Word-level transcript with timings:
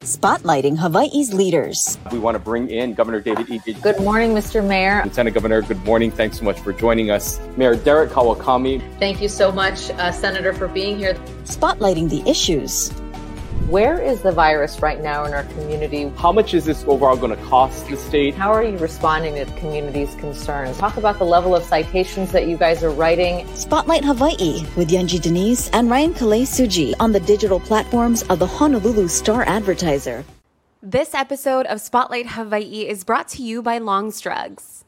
spotlighting 0.00 0.78
Hawaii's 0.78 1.34
leaders. 1.34 1.98
We 2.10 2.18
want 2.18 2.34
to 2.34 2.38
bring 2.38 2.70
in 2.70 2.94
Governor 2.94 3.20
David 3.20 3.48
Ige. 3.48 3.82
Good 3.82 4.00
morning, 4.00 4.32
Mr. 4.32 4.66
Mayor. 4.66 5.02
Lieutenant 5.04 5.34
Governor, 5.34 5.60
good 5.60 5.84
morning. 5.84 6.10
Thanks 6.10 6.38
so 6.38 6.44
much 6.44 6.58
for 6.60 6.72
joining 6.72 7.10
us. 7.10 7.38
Mayor 7.58 7.76
Derek 7.76 8.08
Kawakami. 8.08 8.80
Thank 8.98 9.20
you 9.20 9.28
so 9.28 9.52
much, 9.52 9.90
uh, 9.90 10.10
Senator, 10.10 10.54
for 10.54 10.68
being 10.68 10.96
here. 10.96 11.12
Spotlighting 11.44 12.08
the 12.08 12.26
issues. 12.28 12.90
Where 13.70 14.00
is 14.00 14.22
the 14.22 14.32
virus 14.32 14.82
right 14.82 15.00
now 15.00 15.24
in 15.26 15.32
our 15.32 15.44
community? 15.44 16.08
How 16.16 16.32
much 16.32 16.54
is 16.54 16.64
this 16.64 16.82
overall 16.88 17.16
going 17.16 17.30
to 17.30 17.44
cost 17.44 17.86
the 17.86 17.96
state? 17.96 18.34
How 18.34 18.52
are 18.52 18.64
you 18.64 18.76
responding 18.78 19.36
to 19.36 19.44
the 19.44 19.60
community's 19.60 20.12
concerns? 20.16 20.76
Talk 20.76 20.96
about 20.96 21.20
the 21.20 21.24
level 21.24 21.54
of 21.54 21.62
citations 21.62 22.32
that 22.32 22.48
you 22.48 22.56
guys 22.56 22.82
are 22.82 22.90
writing. 22.90 23.46
Spotlight 23.54 24.04
Hawaii 24.04 24.66
with 24.74 24.90
Yunji 24.90 25.20
de 25.20 25.30
Nies 25.30 25.70
and 25.72 25.88
Ryan 25.88 26.14
Kalei 26.14 26.42
Tsuji 26.42 26.94
on 26.98 27.12
the 27.12 27.20
digital 27.20 27.60
platforms 27.60 28.24
of 28.24 28.40
the 28.40 28.46
Honolulu 28.46 29.06
Star 29.06 29.44
Advertiser. 29.44 30.24
This 30.82 31.14
episode 31.14 31.66
of 31.66 31.80
Spotlight 31.80 32.26
Hawaii 32.26 32.88
is 32.88 33.04
brought 33.04 33.28
to 33.28 33.42
you 33.44 33.62
by 33.62 33.78
Long's 33.78 34.20
Drugs. 34.20 34.84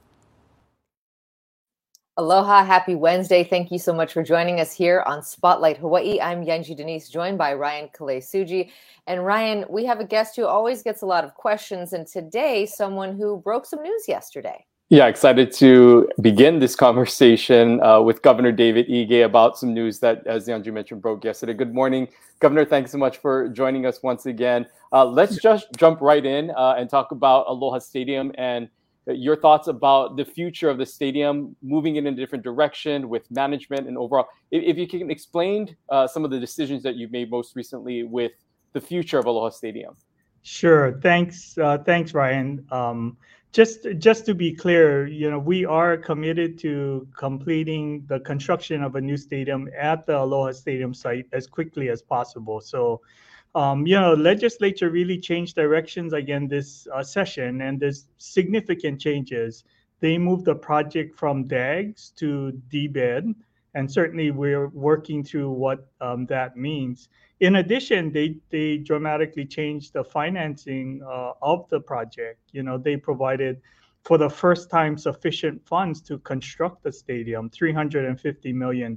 Aloha, 2.18 2.62
happy 2.62 2.94
Wednesday. 2.94 3.42
Thank 3.42 3.72
you 3.72 3.78
so 3.78 3.90
much 3.90 4.12
for 4.12 4.22
joining 4.22 4.60
us 4.60 4.70
here 4.70 5.02
on 5.06 5.22
Spotlight 5.22 5.78
Hawaii. 5.78 6.20
I'm 6.20 6.44
Yunji 6.44 6.76
de 6.76 6.84
Nies, 6.84 7.08
joined 7.08 7.38
by 7.38 7.54
Ryan 7.54 7.88
Kalei 7.98 8.18
Tsuji. 8.18 8.70
And 9.06 9.24
Ryan, 9.24 9.64
we 9.70 9.86
have 9.86 9.98
a 9.98 10.04
guest 10.04 10.36
who 10.36 10.44
always 10.44 10.82
gets 10.82 11.00
a 11.00 11.06
lot 11.06 11.24
of 11.24 11.32
questions, 11.32 11.94
and 11.94 12.06
today, 12.06 12.66
someone 12.66 13.16
who 13.16 13.38
broke 13.38 13.64
some 13.64 13.82
news 13.82 14.04
yesterday. 14.08 14.66
Yeah, 14.90 15.06
excited 15.06 15.52
to 15.52 16.06
begin 16.20 16.58
this 16.58 16.76
conversation 16.76 17.82
uh, 17.82 18.02
with 18.02 18.20
Governor 18.20 18.52
David 18.52 18.88
Ige 18.88 19.24
about 19.24 19.56
some 19.56 19.72
news 19.72 19.98
that, 20.00 20.26
as 20.26 20.46
Yunji 20.46 20.70
mentioned, 20.70 21.00
broke 21.00 21.24
yesterday. 21.24 21.54
Good 21.54 21.72
morning, 21.72 22.08
Governor. 22.40 22.66
Thanks 22.66 22.90
so 22.90 22.98
much 22.98 23.16
for 23.16 23.48
joining 23.48 23.86
us 23.86 24.02
once 24.02 24.26
again. 24.26 24.66
Uh, 24.92 25.06
let's 25.06 25.36
just 25.36 25.68
jump 25.78 26.02
right 26.02 26.26
in 26.26 26.50
uh, 26.50 26.74
and 26.76 26.90
talk 26.90 27.12
about 27.12 27.46
Aloha 27.48 27.78
Stadium 27.78 28.32
and 28.36 28.68
your 29.06 29.36
thoughts 29.36 29.68
about 29.68 30.16
the 30.16 30.24
future 30.24 30.68
of 30.70 30.78
the 30.78 30.86
stadium, 30.86 31.56
moving 31.62 31.96
it 31.96 32.00
in 32.00 32.14
a 32.14 32.16
different 32.16 32.44
direction 32.44 33.08
with 33.08 33.28
management 33.30 33.88
and 33.88 33.98
overall. 33.98 34.26
If, 34.50 34.62
if 34.62 34.76
you 34.78 34.86
can 34.86 35.10
explain 35.10 35.76
uh, 35.88 36.06
some 36.06 36.24
of 36.24 36.30
the 36.30 36.38
decisions 36.38 36.82
that 36.84 36.96
you've 36.96 37.10
made 37.10 37.30
most 37.30 37.56
recently 37.56 38.04
with 38.04 38.32
the 38.72 38.80
future 38.80 39.18
of 39.18 39.26
Aloha 39.26 39.50
Stadium. 39.50 39.96
Sure. 40.42 40.98
Thanks. 41.00 41.56
Uh, 41.58 41.78
thanks, 41.78 42.14
Ryan. 42.14 42.64
Um, 42.70 43.16
just 43.52 43.86
just 43.98 44.24
to 44.26 44.34
be 44.34 44.52
clear, 44.52 45.06
you 45.06 45.30
know, 45.30 45.38
we 45.38 45.66
are 45.66 45.96
committed 45.96 46.58
to 46.60 47.06
completing 47.16 48.04
the 48.08 48.18
construction 48.20 48.82
of 48.82 48.94
a 48.94 49.00
new 49.00 49.16
stadium 49.16 49.68
at 49.78 50.06
the 50.06 50.16
Aloha 50.18 50.52
Stadium 50.52 50.94
site 50.94 51.26
as 51.32 51.46
quickly 51.46 51.90
as 51.90 52.00
possible. 52.00 52.60
So 52.60 53.02
um, 53.54 53.86
you 53.86 53.98
know, 54.00 54.14
legislature 54.14 54.90
really 54.90 55.18
changed 55.18 55.56
directions 55.56 56.12
again 56.12 56.48
this 56.48 56.86
uh, 56.92 57.02
session, 57.02 57.62
and 57.62 57.78
there's 57.78 58.08
significant 58.16 59.00
changes. 59.00 59.64
They 60.00 60.18
moved 60.18 60.46
the 60.46 60.54
project 60.54 61.14
from 61.18 61.46
DAGS 61.46 62.10
to 62.16 62.60
DBED, 62.70 63.34
and 63.74 63.90
certainly 63.90 64.30
we're 64.30 64.68
working 64.68 65.22
through 65.22 65.50
what 65.50 65.86
um, 66.00 66.26
that 66.26 66.56
means. 66.56 67.08
In 67.40 67.56
addition, 67.56 68.10
they 68.10 68.36
they 68.50 68.78
dramatically 68.78 69.44
changed 69.44 69.92
the 69.92 70.04
financing 70.04 71.02
uh, 71.06 71.32
of 71.42 71.68
the 71.68 71.80
project. 71.80 72.40
You 72.52 72.62
know, 72.62 72.78
they 72.78 72.96
provided 72.96 73.60
for 74.02 74.18
the 74.18 74.30
first 74.30 74.70
time 74.70 74.96
sufficient 74.96 75.64
funds 75.66 76.00
to 76.02 76.18
construct 76.18 76.82
the 76.82 76.92
stadium, 76.92 77.48
$350 77.50 78.52
million 78.52 78.96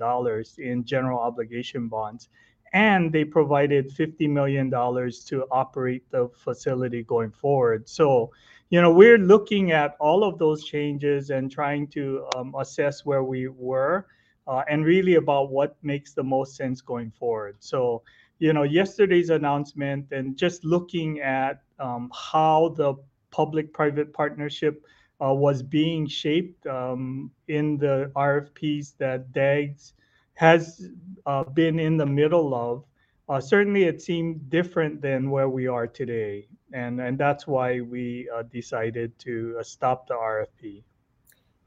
in 0.58 0.83
general 0.83 1.20
obligation 1.20 1.88
bonds 1.88 2.30
and 2.73 3.11
they 3.11 3.23
provided 3.23 3.89
$50 3.89 4.30
million 4.30 4.69
to 4.69 5.45
operate 5.52 6.03
the 6.11 6.30
facility 6.35 7.03
going 7.03 7.31
forward. 7.31 7.88
So, 7.88 8.31
you 8.69 8.81
know, 8.81 8.91
we're 8.91 9.17
looking 9.17 9.71
at 9.71 9.95
all 9.99 10.23
of 10.23 10.38
those 10.39 10.66
changes 10.66 11.30
and 11.30 11.52
trying 11.52 11.88
to 11.89 12.27
um, 12.36 12.55
assess 12.59 13.05
where 13.05 13.23
we 13.23 13.48
were 13.48 14.08
uh, 14.48 14.64
and 14.70 14.86
really 14.86 15.15
about 15.15 15.52
what 15.52 15.77
makes 15.83 16.14
the 16.14 16.23
most 16.23 16.55
sense 16.55 16.81
going 16.81 17.11
forward. 17.11 17.58
So, 17.59 18.04
you 18.39 18.54
know, 18.54 18.64
yesterday's 18.64 19.30
announcement 19.30 20.11
and 20.11 20.36
just 20.37 20.65
looking 20.65 21.21
at 21.21 21.61
um, 21.80 22.11
how 22.14 22.73
the 22.75 22.95
public 23.31 23.73
private 23.73 24.14
partnership 24.14 24.83
uh, 25.23 25.33
was 25.33 25.64
being 25.64 26.08
shaped 26.08 26.65
um, 26.67 27.31
in 27.48 27.77
the 27.77 28.11
RFPs 28.15 28.98
that 28.98 29.31
DAGS 29.31 29.93
has 30.36 30.88
uh, 31.26 31.44
been 31.44 31.80
in 31.80 31.98
the 31.98 32.06
middle 32.06 32.54
of, 32.54 32.84
uh, 33.28 33.42
certainly 33.42 33.84
it 33.84 34.02
seemed 34.02 34.50
different 34.50 35.02
than 35.02 35.30
where 35.30 35.50
we 35.50 35.68
are 35.68 35.88
today. 35.88 36.48
And, 36.73 37.02
and 37.02 37.18
that's 37.18 37.48
why 37.48 37.82
we 37.82 38.30
uh, 38.34 38.44
decided 38.44 39.18
to 39.20 39.58
uh, 39.60 39.64
stop 39.64 40.08
the 40.08 40.14
RFP 40.14 40.84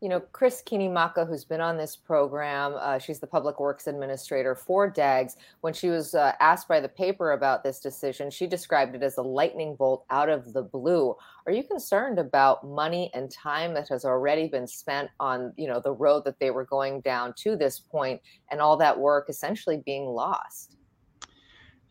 you 0.01 0.09
know, 0.09 0.21
Chris 0.21 0.63
Kinimaka, 0.65 1.27
who's 1.27 1.45
been 1.45 1.61
on 1.61 1.77
this 1.77 1.97
program, 1.97 2.75
uh, 2.79 2.99
she's 2.99 3.19
the 3.19 3.27
public 3.27 3.59
works 3.59 3.89
administrator 3.89 4.55
for 4.55 4.89
DAGS. 4.89 5.37
When 5.61 5.73
she 5.73 5.89
was 5.89 6.15
uh, 6.15 6.33
asked 6.41 6.69
by 6.69 6.79
the 6.79 6.89
paper 6.89 7.33
about 7.33 7.65
this 7.65 7.81
decision, 7.81 8.31
she 8.31 8.47
described 8.47 8.95
it 8.95 9.03
as 9.03 9.17
a 9.17 9.23
lightning 9.23 9.75
bolt 9.75 10.05
out 10.11 10.29
of 10.29 10.53
the 10.53 10.63
blue. 10.63 11.17
Are 11.47 11.53
you 11.53 11.65
concerned 11.65 12.21
about 12.21 12.65
money 12.65 13.11
and 13.13 13.29
time 13.31 13.75
that 13.75 13.89
has 13.89 14.05
already 14.05 14.47
been 14.47 14.69
spent 14.69 15.11
on, 15.19 15.53
you 15.57 15.67
know, 15.67 15.81
the 15.81 15.93
road 15.93 16.25
that 16.25 16.39
they 16.39 16.53
were 16.53 16.65
going 16.65 17.01
down 17.01 17.35
to 17.39 17.57
this 17.57 17.81
point, 17.81 18.21
and 18.53 18.61
all 18.61 18.77
that 18.77 18.99
work 18.99 19.29
essentially 19.29 19.83
being 19.85 20.07
lost? 20.07 20.78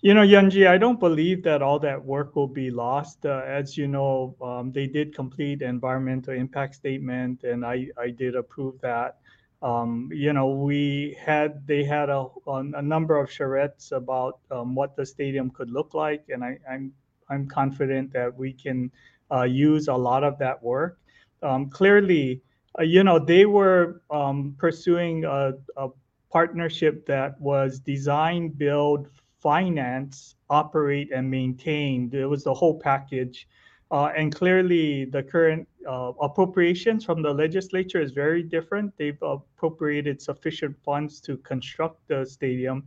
You 0.02 0.14
know, 0.14 0.22
Yunji, 0.22 0.68
I 0.68 0.78
don't 0.78 1.00
believe 1.00 1.44
that 1.44 1.62
all 1.62 1.80
that 1.80 2.04
work 2.04 2.36
will 2.36 2.48
be 2.48 2.70
lost. 2.70 3.26
Uh, 3.26 3.42
as 3.46 3.78
you 3.78 3.88
know, 3.88 4.36
um, 4.42 4.72
they 4.72 4.86
did 4.88 5.14
complete 5.16 5.62
environmental 5.62 6.34
impact 6.34 6.76
statement, 6.76 7.44
and 7.44 7.66
I, 7.66 7.88
I 7.98 8.10
did 8.12 8.36
approve 8.36 8.80
that. 8.82 9.18
Um, 9.64 10.10
you 10.14 10.34
know, 10.34 10.50
we 10.50 11.18
had 11.20 11.66
they 11.66 11.84
had 11.84 12.10
a, 12.10 12.28
a 12.48 12.82
number 12.82 13.18
of 13.18 13.30
charrettes 13.30 13.92
about 13.92 14.40
um, 14.52 14.76
what 14.76 14.96
the 14.96 15.06
stadium 15.06 15.50
could 15.50 15.72
look 15.72 15.96
like, 15.96 16.26
and 16.30 16.44
I, 16.44 16.60
I'm 16.70 16.94
I'm 17.30 17.48
confident 17.48 18.14
that 18.14 18.36
we 18.38 18.54
can 18.54 18.92
uh, 19.32 19.44
use 19.44 19.88
a 19.88 19.96
lot 19.96 20.24
of 20.24 20.38
that 20.38 20.62
work. 20.62 21.00
Um, 21.42 21.70
clearly, 21.72 22.42
uh, 22.80 22.84
you 22.84 23.04
know, 23.04 23.18
they 23.18 23.46
were 23.48 24.02
um, 24.12 24.56
pursuing 24.60 25.26
a, 25.26 25.54
a 25.76 25.90
partnership 26.32 27.06
that 27.08 27.40
was 27.42 27.80
design, 27.80 28.50
build, 28.50 29.10
finance, 29.40 30.36
operate, 30.50 31.12
and 31.12 31.30
maintain. 31.30 32.10
It 32.14 32.26
was 32.26 32.44
the 32.44 32.54
whole 32.54 32.80
package. 32.80 33.48
Uh, 33.90 34.12
and 34.18 34.36
clearly, 34.36 35.06
the 35.06 35.24
current 35.24 35.68
uh, 35.88 36.12
appropriations 36.22 37.06
from 37.06 37.22
the 37.22 37.34
legislature 37.34 38.02
is 38.02 38.12
very 38.12 38.44
different. 38.44 38.92
They've 38.98 39.22
appropriated 39.22 40.22
sufficient 40.22 40.76
funds 40.84 41.22
to 41.22 41.38
construct 41.38 42.06
the 42.08 42.26
stadium, 42.26 42.84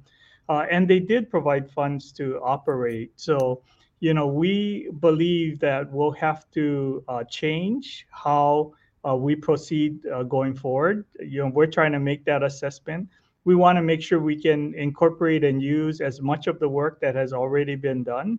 uh, 0.48 0.66
and 0.70 0.86
they 0.86 1.00
did 1.00 1.30
provide 1.30 1.70
funds 1.70 2.12
to 2.12 2.38
operate. 2.42 3.12
So, 3.16 3.62
you 4.00 4.12
know, 4.12 4.26
we 4.26 4.90
believe 5.00 5.58
that 5.60 5.90
we'll 5.90 6.12
have 6.12 6.50
to 6.50 7.02
uh, 7.08 7.24
change 7.24 8.06
how 8.10 8.72
uh, 9.08 9.16
we 9.16 9.34
proceed 9.34 10.06
uh, 10.06 10.22
going 10.24 10.54
forward. 10.54 11.06
You 11.18 11.44
know, 11.44 11.48
we're 11.48 11.66
trying 11.66 11.92
to 11.92 12.00
make 12.00 12.24
that 12.26 12.42
assessment 12.42 13.08
we 13.44 13.54
want 13.54 13.76
to 13.76 13.82
make 13.82 14.02
sure 14.02 14.20
we 14.20 14.40
can 14.40 14.74
incorporate 14.74 15.44
and 15.44 15.62
use 15.62 16.00
as 16.00 16.20
much 16.20 16.46
of 16.46 16.58
the 16.58 16.68
work 16.68 17.00
that 17.00 17.14
has 17.14 17.32
already 17.32 17.74
been 17.74 18.02
done. 18.02 18.38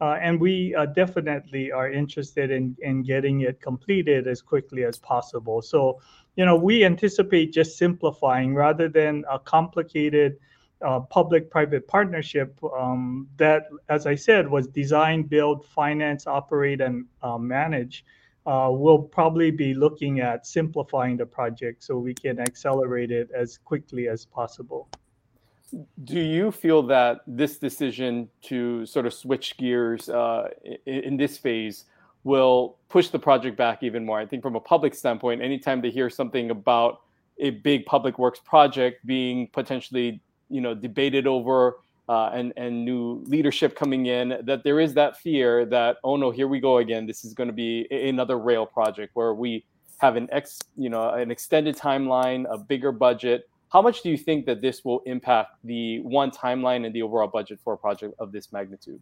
Uh, 0.00 0.18
and 0.20 0.40
we 0.40 0.74
uh, 0.74 0.86
definitely 0.86 1.70
are 1.70 1.90
interested 1.90 2.50
in, 2.50 2.76
in 2.80 3.02
getting 3.02 3.42
it 3.42 3.60
completed 3.60 4.26
as 4.26 4.42
quickly 4.42 4.84
as 4.84 4.98
possible. 4.98 5.62
So, 5.62 6.00
you 6.34 6.44
know, 6.44 6.56
we 6.56 6.84
anticipate 6.84 7.52
just 7.52 7.78
simplifying 7.78 8.54
rather 8.54 8.88
than 8.88 9.24
a 9.30 9.38
complicated 9.38 10.38
uh, 10.84 11.00
public-private 11.00 11.86
partnership 11.86 12.58
um, 12.76 13.28
that, 13.36 13.68
as 13.88 14.06
I 14.06 14.16
said, 14.16 14.48
was 14.48 14.66
design, 14.66 15.22
build, 15.22 15.66
finance, 15.66 16.26
operate, 16.26 16.80
and 16.80 17.06
uh, 17.22 17.38
manage 17.38 18.04
uh, 18.46 18.68
we'll 18.70 19.02
probably 19.02 19.50
be 19.50 19.74
looking 19.74 20.20
at 20.20 20.46
simplifying 20.46 21.16
the 21.16 21.26
project 21.26 21.82
so 21.84 21.98
we 21.98 22.14
can 22.14 22.40
accelerate 22.40 23.10
it 23.10 23.30
as 23.34 23.58
quickly 23.58 24.08
as 24.08 24.24
possible. 24.24 24.88
Do 26.04 26.20
you 26.20 26.50
feel 26.50 26.82
that 26.84 27.20
this 27.26 27.56
decision 27.56 28.28
to 28.42 28.84
sort 28.84 29.06
of 29.06 29.14
switch 29.14 29.56
gears 29.56 30.08
uh, 30.08 30.48
in, 30.64 31.00
in, 31.00 31.16
this 31.16 31.38
phase 31.38 31.86
will 32.24 32.76
push 32.90 33.08
the 33.08 33.18
project 33.18 33.56
back 33.56 33.82
even 33.82 34.04
more? 34.04 34.18
I 34.18 34.26
think 34.26 34.42
from 34.42 34.54
a 34.54 34.60
public 34.60 34.94
standpoint, 34.94 35.40
anytime 35.40 35.80
they 35.80 35.90
hear 35.90 36.10
something 36.10 36.50
about 36.50 37.00
a 37.38 37.50
big 37.50 37.86
public 37.86 38.18
works 38.18 38.38
project 38.38 39.06
being 39.06 39.48
potentially, 39.48 40.20
you 40.50 40.60
know, 40.60 40.74
debated 40.74 41.26
over 41.26 41.78
uh, 42.12 42.30
and 42.34 42.52
and 42.58 42.84
new 42.84 43.24
leadership 43.26 43.74
coming 43.74 44.04
in 44.04 44.38
that 44.44 44.62
there 44.64 44.80
is 44.80 44.92
that 44.92 45.18
fear 45.18 45.64
that 45.64 45.96
oh 46.04 46.14
no 46.16 46.30
here 46.30 46.46
we 46.46 46.60
go 46.60 46.76
again. 46.76 47.06
This 47.06 47.24
is 47.24 47.32
going 47.32 47.46
to 47.46 47.54
be 47.54 47.86
another 47.90 48.38
rail 48.38 48.66
project 48.66 49.12
where 49.14 49.32
we 49.32 49.64
have 49.96 50.16
an 50.16 50.28
ex 50.30 50.58
you 50.76 50.90
know 50.90 51.08
an 51.22 51.30
extended 51.30 51.74
timeline 51.74 52.44
a 52.50 52.58
bigger 52.58 52.92
budget. 52.92 53.48
How 53.70 53.80
much 53.80 54.02
do 54.02 54.10
you 54.10 54.18
think 54.18 54.44
that 54.44 54.60
this 54.60 54.84
will 54.84 55.00
impact 55.06 55.52
the 55.64 56.00
one 56.00 56.30
timeline 56.30 56.84
and 56.84 56.94
the 56.94 57.00
overall 57.00 57.28
budget 57.28 57.58
for 57.64 57.72
a 57.72 57.78
project 57.78 58.12
of 58.18 58.30
this 58.30 58.52
magnitude 58.52 59.00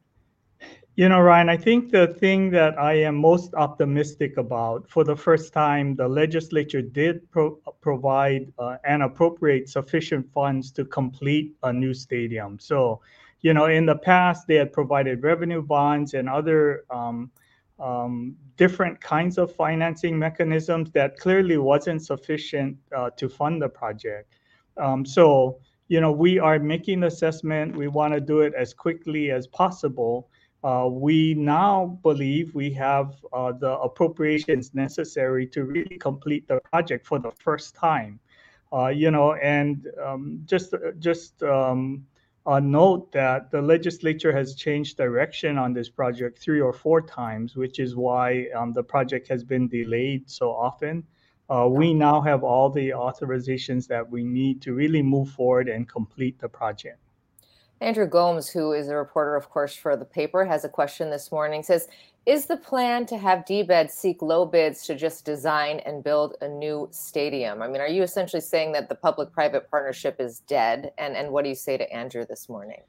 You 0.97 1.09
know, 1.09 1.21
Ryan, 1.21 1.49
I 1.49 1.57
think 1.57 1.93
the 1.93 2.09
thing 2.09 2.51
that 2.51 2.79
I 2.79 2.95
am 2.95 3.15
most 3.17 3.55
optimistic 3.55 4.37
about 4.37 4.91
for 4.91 5.05
the 5.05 5.17
first 5.17 5.53
time, 5.53 5.95
the 5.95 6.07
legislature 6.07 6.83
did 6.83 7.31
pro- 7.31 7.57
provide 7.81 8.53
uh, 8.59 8.77
and 8.85 9.03
appropriate 9.03 9.69
sufficient 9.69 10.31
funds 10.33 10.71
to 10.73 10.85
complete 10.85 11.55
a 11.63 11.73
new 11.73 11.95
stadium. 11.95 12.59
So, 12.59 13.01
you 13.41 13.55
know, 13.55 13.67
in 13.67 13.87
the 13.87 13.97
past, 13.97 14.47
they 14.47 14.57
had 14.57 14.73
provided 14.73 15.23
revenue 15.23 15.63
bonds 15.63 16.15
and 16.15 16.29
other 16.29 16.85
um, 16.91 17.31
um, 17.79 18.37
different 18.57 19.01
kinds 19.01 19.39
of 19.39 19.55
financing 19.55 20.19
mechanisms 20.19 20.91
that 20.91 21.17
clearly 21.19 21.57
wasn't 21.57 22.05
sufficient 22.05 22.77
uh, 22.95 23.09
to 23.17 23.29
fund 23.29 23.63
the 23.63 23.69
project. 23.69 24.35
Um, 24.77 25.07
so, 25.07 25.61
you 25.89 26.01
know, 26.01 26.13
we 26.13 26.39
are 26.39 26.59
making 26.59 27.01
the 27.01 27.07
assessment. 27.07 27.75
We 27.75 27.89
want 27.89 28.13
to 28.13 28.21
do 28.21 28.41
it 28.41 28.53
as 28.55 28.75
quickly 28.75 29.31
as 29.31 29.47
possible. 29.47 30.29
Uh, 30.63 30.87
we 30.91 31.35
now 31.35 31.99
believe 32.03 32.55
we 32.55 32.71
have 32.71 33.15
uh, 33.33 33.51
the 33.53 33.79
appropriations 33.79 34.75
necessary 34.75 35.47
to 35.47 35.65
really 35.65 35.97
complete 35.97 36.47
the 36.49 36.61
project 36.71 37.07
for 37.07 37.19
the 37.19 37.31
first 37.31 37.75
time. 37.75 38.21
Uh, 38.73 38.89
you 38.89 39.11
know, 39.11 39.35
and 39.35 39.89
um, 40.05 40.43
just 40.45 40.75
just 40.99 41.43
um, 41.43 42.07
a 42.47 42.61
note 42.61 43.11
that 43.13 43.51
the 43.51 43.61
legislature 43.61 44.33
has 44.33 44.55
changed 44.55 44.97
direction 44.97 45.59
on 45.59 45.73
this 45.73 45.89
project 45.89 46.39
three 46.39 46.61
or 46.61 46.73
four 46.73 47.01
times, 47.01 47.57
which 47.57 47.79
is 47.79 47.97
why 47.97 48.47
um, 48.55 48.73
the 48.73 48.83
project 48.83 49.29
has 49.29 49.43
been 49.43 49.67
delayed 49.67 50.29
so 50.31 50.51
often. 50.51 51.03
Uh, 51.49 51.67
we 51.69 51.93
now 51.93 52.21
have 52.21 52.45
all 52.45 52.71
the 52.71 52.91
authorizations 52.91 53.89
that 53.89 54.09
we 54.09 54.23
need 54.23 54.63
to 54.63 54.73
really 54.73 55.03
move 55.03 55.29
forward 55.31 55.69
and 55.69 55.89
complete 55.89 56.39
the 56.39 56.49
project. 56.49 57.10
Andrew 57.81 58.07
Gomes, 58.07 58.51
who 58.51 58.73
is 58.73 58.89
a 58.89 58.97
reporter, 58.97 59.37
of 59.37 59.49
course, 59.49 59.75
for 59.75 59.97
the 59.97 60.05
paper, 60.05 60.45
has 60.45 60.65
a 60.65 60.69
question 60.69 61.09
this 61.09 61.33
morning. 61.33 61.63
Says, 61.63 61.89
"Is 62.27 62.45
the 62.45 62.59
plan 62.59 63.07
to 63.07 63.17
have 63.17 63.47
DBED 63.47 63.91
seek 63.91 64.21
low 64.21 64.45
bids 64.45 64.85
to 64.87 64.95
just 64.95 65.25
design 65.25 65.81
and 65.81 66.05
build 66.05 66.37
a 66.43 66.49
new 66.49 66.89
stadium?" 66.91 67.63
I 67.63 67.69
mean, 67.69 67.81
are 67.81 67.89
you 67.89 68.03
essentially 68.03 68.43
saying 68.43 68.73
that 68.73 68.91
the 68.91 68.95
public-private 68.95 69.71
partnership 69.71 70.21
is 70.21 70.41
dead? 70.41 70.93
And 70.99 71.17
and 71.17 71.31
what 71.31 71.43
do 71.43 71.49
you 71.49 71.55
say 71.55 71.79
to 71.79 71.91
Andrew 71.91 72.27
this 72.27 72.51
morning? 72.51 72.83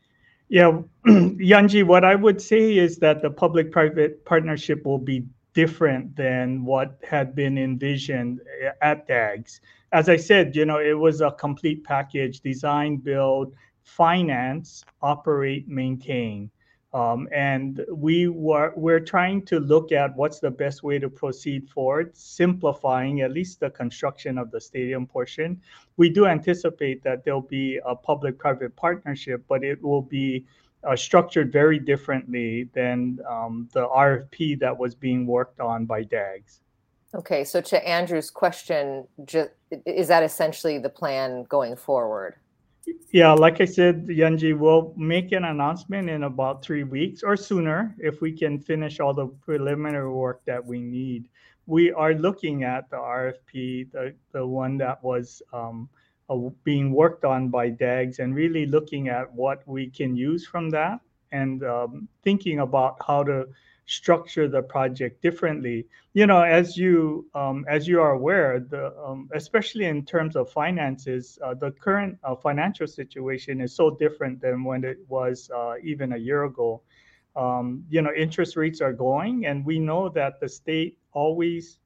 Yeah, 0.50 0.82
Yunji, 1.08 1.86
what 1.86 2.04
I 2.04 2.16
would 2.16 2.42
say 2.42 2.78
is 2.78 2.98
that 2.98 3.22
the 3.22 3.30
public-private 3.30 4.26
partnership 4.26 4.86
will 4.86 5.00
be 5.00 5.26
different 5.54 6.16
than 6.18 6.66
what 6.66 7.00
had 7.08 7.34
been 7.34 7.58
envisioned 7.58 8.42
eh, 8.62 8.72
at 8.82 9.08
DAGS. 9.08 9.62
As 9.94 10.10
I 10.10 10.18
said, 10.18 10.56
you 10.56 10.66
know, 10.66 10.80
it 10.80 10.98
was 11.00 11.22
a 11.22 11.32
complete 11.32 11.86
package: 11.86 12.42
design, 12.42 12.98
build 12.98 13.54
finance, 13.84 14.84
operate, 15.02 15.68
maintain. 15.68 16.50
Um, 16.94 17.30
and 17.32 17.86
we 17.90 18.28
were 18.28 18.74
we're 18.76 19.00
trying 19.00 19.44
to 19.46 19.62
look 19.62 19.94
at 19.94 20.14
what's 20.18 20.40
the 20.40 20.52
best 20.52 20.84
way 20.84 21.00
to 21.00 21.10
proceed 21.10 21.70
forward, 21.70 22.16
simplifying 22.18 23.22
at 23.22 23.32
least 23.32 23.62
the 23.62 23.70
construction 23.70 24.38
of 24.38 24.52
the 24.52 24.60
stadium 24.60 25.08
portion. 25.08 25.62
We 25.96 26.10
do 26.10 26.28
anticipate 26.28 27.02
that 27.04 27.24
there'll 27.24 27.42
be 27.42 27.80
a 27.86 27.96
public-private 27.96 28.76
partnership, 28.76 29.46
but 29.48 29.64
it 29.64 29.82
will 29.82 30.02
be 30.02 30.46
uh, 30.84 30.96
structured 30.98 31.52
very 31.52 31.80
differently 31.80 32.70
than 32.74 33.20
um, 33.30 33.70
the 33.72 33.88
RFP 33.88 34.60
that 34.60 34.78
was 34.78 34.94
being 34.94 35.26
worked 35.26 35.62
on 35.62 35.86
by 35.86 36.04
DAGS. 36.04 36.60
Okay, 37.14 37.44
so 37.44 37.62
to 37.62 37.88
Andrew's 37.88 38.32
question, 38.32 39.06
is 39.86 40.08
that 40.08 40.24
essentially 40.24 40.78
the 40.78 40.90
plan 40.90 41.44
going 41.50 41.76
forward? 41.76 42.36
Yeah, 43.12 43.34
like 43.34 43.60
I 43.60 43.66
said, 43.66 44.08
Yunji, 44.08 44.58
we'll 44.58 44.94
make 44.96 45.34
an 45.34 45.44
announcement 45.44 46.10
in 46.10 46.24
about 46.24 46.64
three 46.64 46.84
weeks 46.84 47.24
or 47.24 47.36
sooner 47.36 47.94
if 48.00 48.22
we 48.22 48.32
can 48.32 48.60
finish 48.60 49.00
all 49.00 49.14
the 49.14 49.28
preliminary 49.28 50.10
work 50.10 50.42
that 50.46 50.66
we 50.66 50.82
need. 50.82 51.28
We 51.66 51.92
are 51.92 52.14
looking 52.14 52.64
at 52.64 52.90
the 52.90 52.96
RFP, 52.96 53.92
the, 53.92 54.16
the 54.32 54.48
one 54.48 54.78
that 54.78 55.04
was 55.04 55.42
um, 55.52 55.90
being 56.64 56.94
worked 56.94 57.26
on 57.26 57.50
by 57.50 57.70
DAGS, 57.70 58.20
and 58.20 58.34
really 58.34 58.66
looking 58.66 59.10
at 59.10 59.32
what 59.34 59.68
we 59.68 59.90
can 59.90 60.16
use 60.16 60.46
from 60.46 60.70
that 60.70 61.02
and 61.32 61.64
um, 61.64 62.08
thinking 62.24 62.60
about 62.60 62.96
how 63.06 63.24
to 63.24 63.48
structure 63.86 64.48
the 64.48 64.62
project 64.62 65.22
differently. 65.22 65.86
You 66.14 66.28
know, 66.28 66.42
as 66.42 66.78
you 66.78 67.26
um, 67.34 67.66
as 67.70 67.88
you 67.88 68.02
are 68.02 68.12
aware, 68.12 68.60
the 68.60 68.94
um, 68.98 69.30
especially 69.34 69.86
in 69.86 70.06
terms 70.06 70.36
of 70.36 70.50
finances, 70.50 71.40
uh, 71.44 71.54
the 71.54 71.72
current 71.72 72.18
uh, 72.24 72.36
financial 72.36 72.88
situation 72.88 73.62
is 73.62 73.76
so 73.76 73.92
different 73.92 74.42
than 74.42 74.64
when 74.64 74.84
it 74.84 75.00
was 75.08 75.50
uh, 75.56 75.76
even 75.84 76.14
a 76.14 76.18
year 76.18 76.44
ago. 76.46 76.82
Um, 77.36 77.86
you 77.90 78.02
know, 78.02 78.12
interest 78.14 78.58
rates 78.58 78.82
are 78.82 78.92
going, 78.94 79.46
and 79.46 79.66
we 79.66 79.80
know 79.80 80.10
that 80.10 80.40
the 80.42 80.50
state 80.50 80.98
always 81.14 81.80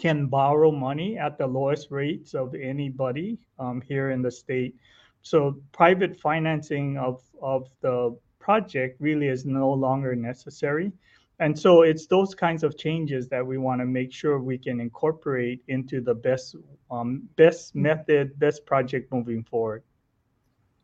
can 0.00 0.26
borrow 0.26 0.70
money 0.70 1.18
at 1.18 1.38
the 1.38 1.46
lowest 1.46 1.90
rates 1.90 2.34
of 2.34 2.54
anybody 2.54 3.38
um, 3.58 3.80
here 3.80 4.10
in 4.10 4.22
the 4.22 4.30
state. 4.30 4.76
So 5.22 5.60
private 5.72 6.18
financing 6.20 6.96
of 6.96 7.22
of 7.42 7.68
the 7.80 8.16
project 8.38 9.00
really 9.00 9.28
is 9.28 9.44
no 9.44 9.70
longer 9.72 10.14
necessary 10.14 10.92
and 11.40 11.58
so 11.58 11.82
it's 11.82 12.06
those 12.06 12.34
kinds 12.34 12.62
of 12.62 12.76
changes 12.76 13.28
that 13.28 13.46
we 13.46 13.58
want 13.58 13.80
to 13.80 13.86
make 13.86 14.12
sure 14.12 14.38
we 14.38 14.58
can 14.58 14.80
incorporate 14.80 15.62
into 15.68 16.00
the 16.00 16.14
best 16.14 16.56
um, 16.90 17.28
best 17.36 17.74
method 17.74 18.38
best 18.38 18.66
project 18.66 19.12
moving 19.12 19.44
forward. 19.44 19.82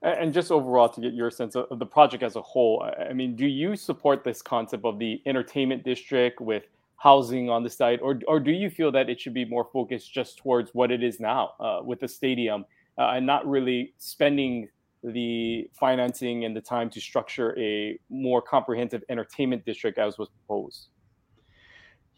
And 0.03 0.35
just 0.35 0.51
overall 0.51 0.91
to 0.91 1.01
get 1.01 1.15
your 1.15 1.31
sense 1.31 1.57
of 1.57 1.79
the 1.79 1.87
project 1.87 2.23
as 2.23 2.37
a 2.37 2.43
whole 2.43 2.87
i 3.09 3.15
mean 3.15 3.35
do 3.37 3.47
you 3.47 3.75
support 3.75 4.23
this 4.23 4.43
concept 4.43 4.85
of 4.85 4.99
the 4.99 5.23
entertainment 5.25 5.83
district 5.83 6.43
with 6.43 6.65
housing 7.05 7.51
on 7.51 7.63
the 7.63 7.69
site? 7.69 8.01
Or, 8.01 8.19
or 8.27 8.41
do 8.41 8.51
you 8.51 8.71
feel 8.71 8.91
that 8.93 9.11
it 9.11 9.21
should 9.21 9.35
be 9.35 9.45
more 9.45 9.69
focused 9.71 10.11
just 10.13 10.39
towards 10.39 10.71
what 10.73 10.91
it 10.91 11.03
is 11.03 11.21
now 11.21 11.53
uh, 11.61 11.81
with 11.85 12.01
the 12.01 12.09
stadium 12.09 12.65
uh, 12.97 13.13
and 13.15 13.27
not 13.27 13.47
really 13.47 13.93
spending 13.99 14.69
the 15.05 15.69
financing 15.73 16.45
and 16.45 16.57
the 16.57 16.61
time 16.61 16.89
to 16.91 17.01
structure 17.01 17.59
a 17.59 17.99
more 18.09 18.41
comprehensive 18.41 19.03
entertainment 19.09 19.65
district 19.65 19.99
as 19.99 20.19
was 20.19 20.29
proposed? 20.29 20.89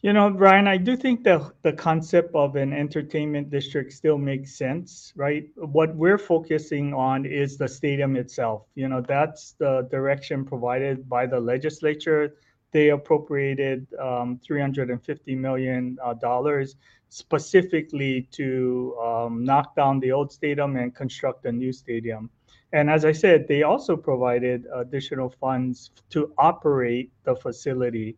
You 0.02 0.12
know, 0.12 0.30
Brian, 0.30 0.68
I 0.68 0.76
do 0.76 0.96
think 0.96 1.24
the 1.24 1.52
the 1.62 1.72
concept 1.72 2.34
of 2.34 2.54
an 2.54 2.72
entertainment 2.72 3.50
district 3.50 3.92
still 3.92 4.18
makes 4.18 4.56
sense, 4.56 5.12
right? 5.16 5.48
What 5.56 5.96
we're 5.96 6.18
focusing 6.18 6.94
on 6.94 7.24
is 7.26 7.56
the 7.56 7.66
stadium 7.66 8.14
itself. 8.16 8.66
You 8.74 8.88
know, 8.88 9.00
that's 9.00 9.52
the 9.58 9.88
direction 9.90 10.44
provided 10.44 11.08
by 11.08 11.26
the 11.26 11.40
legislature. 11.40 12.36
They 12.72 12.90
appropriated 12.90 13.86
um, 13.98 14.38
350 14.46 15.34
million 15.34 15.98
uh, 16.04 16.14
dollars 16.14 16.76
specifically 17.08 18.28
to 18.32 18.96
um, 19.02 19.44
knock 19.44 19.74
down 19.74 19.98
the 20.00 20.12
old 20.12 20.30
stadium 20.30 20.76
and 20.76 20.94
construct 20.94 21.46
a 21.46 21.52
new 21.52 21.72
stadium. 21.72 22.30
And 22.72 22.90
as 22.90 23.04
I 23.04 23.12
said, 23.12 23.46
they 23.48 23.62
also 23.62 23.96
provided 23.96 24.66
additional 24.74 25.30
funds 25.30 25.90
to 26.10 26.32
operate 26.36 27.10
the 27.24 27.36
facility. 27.36 28.16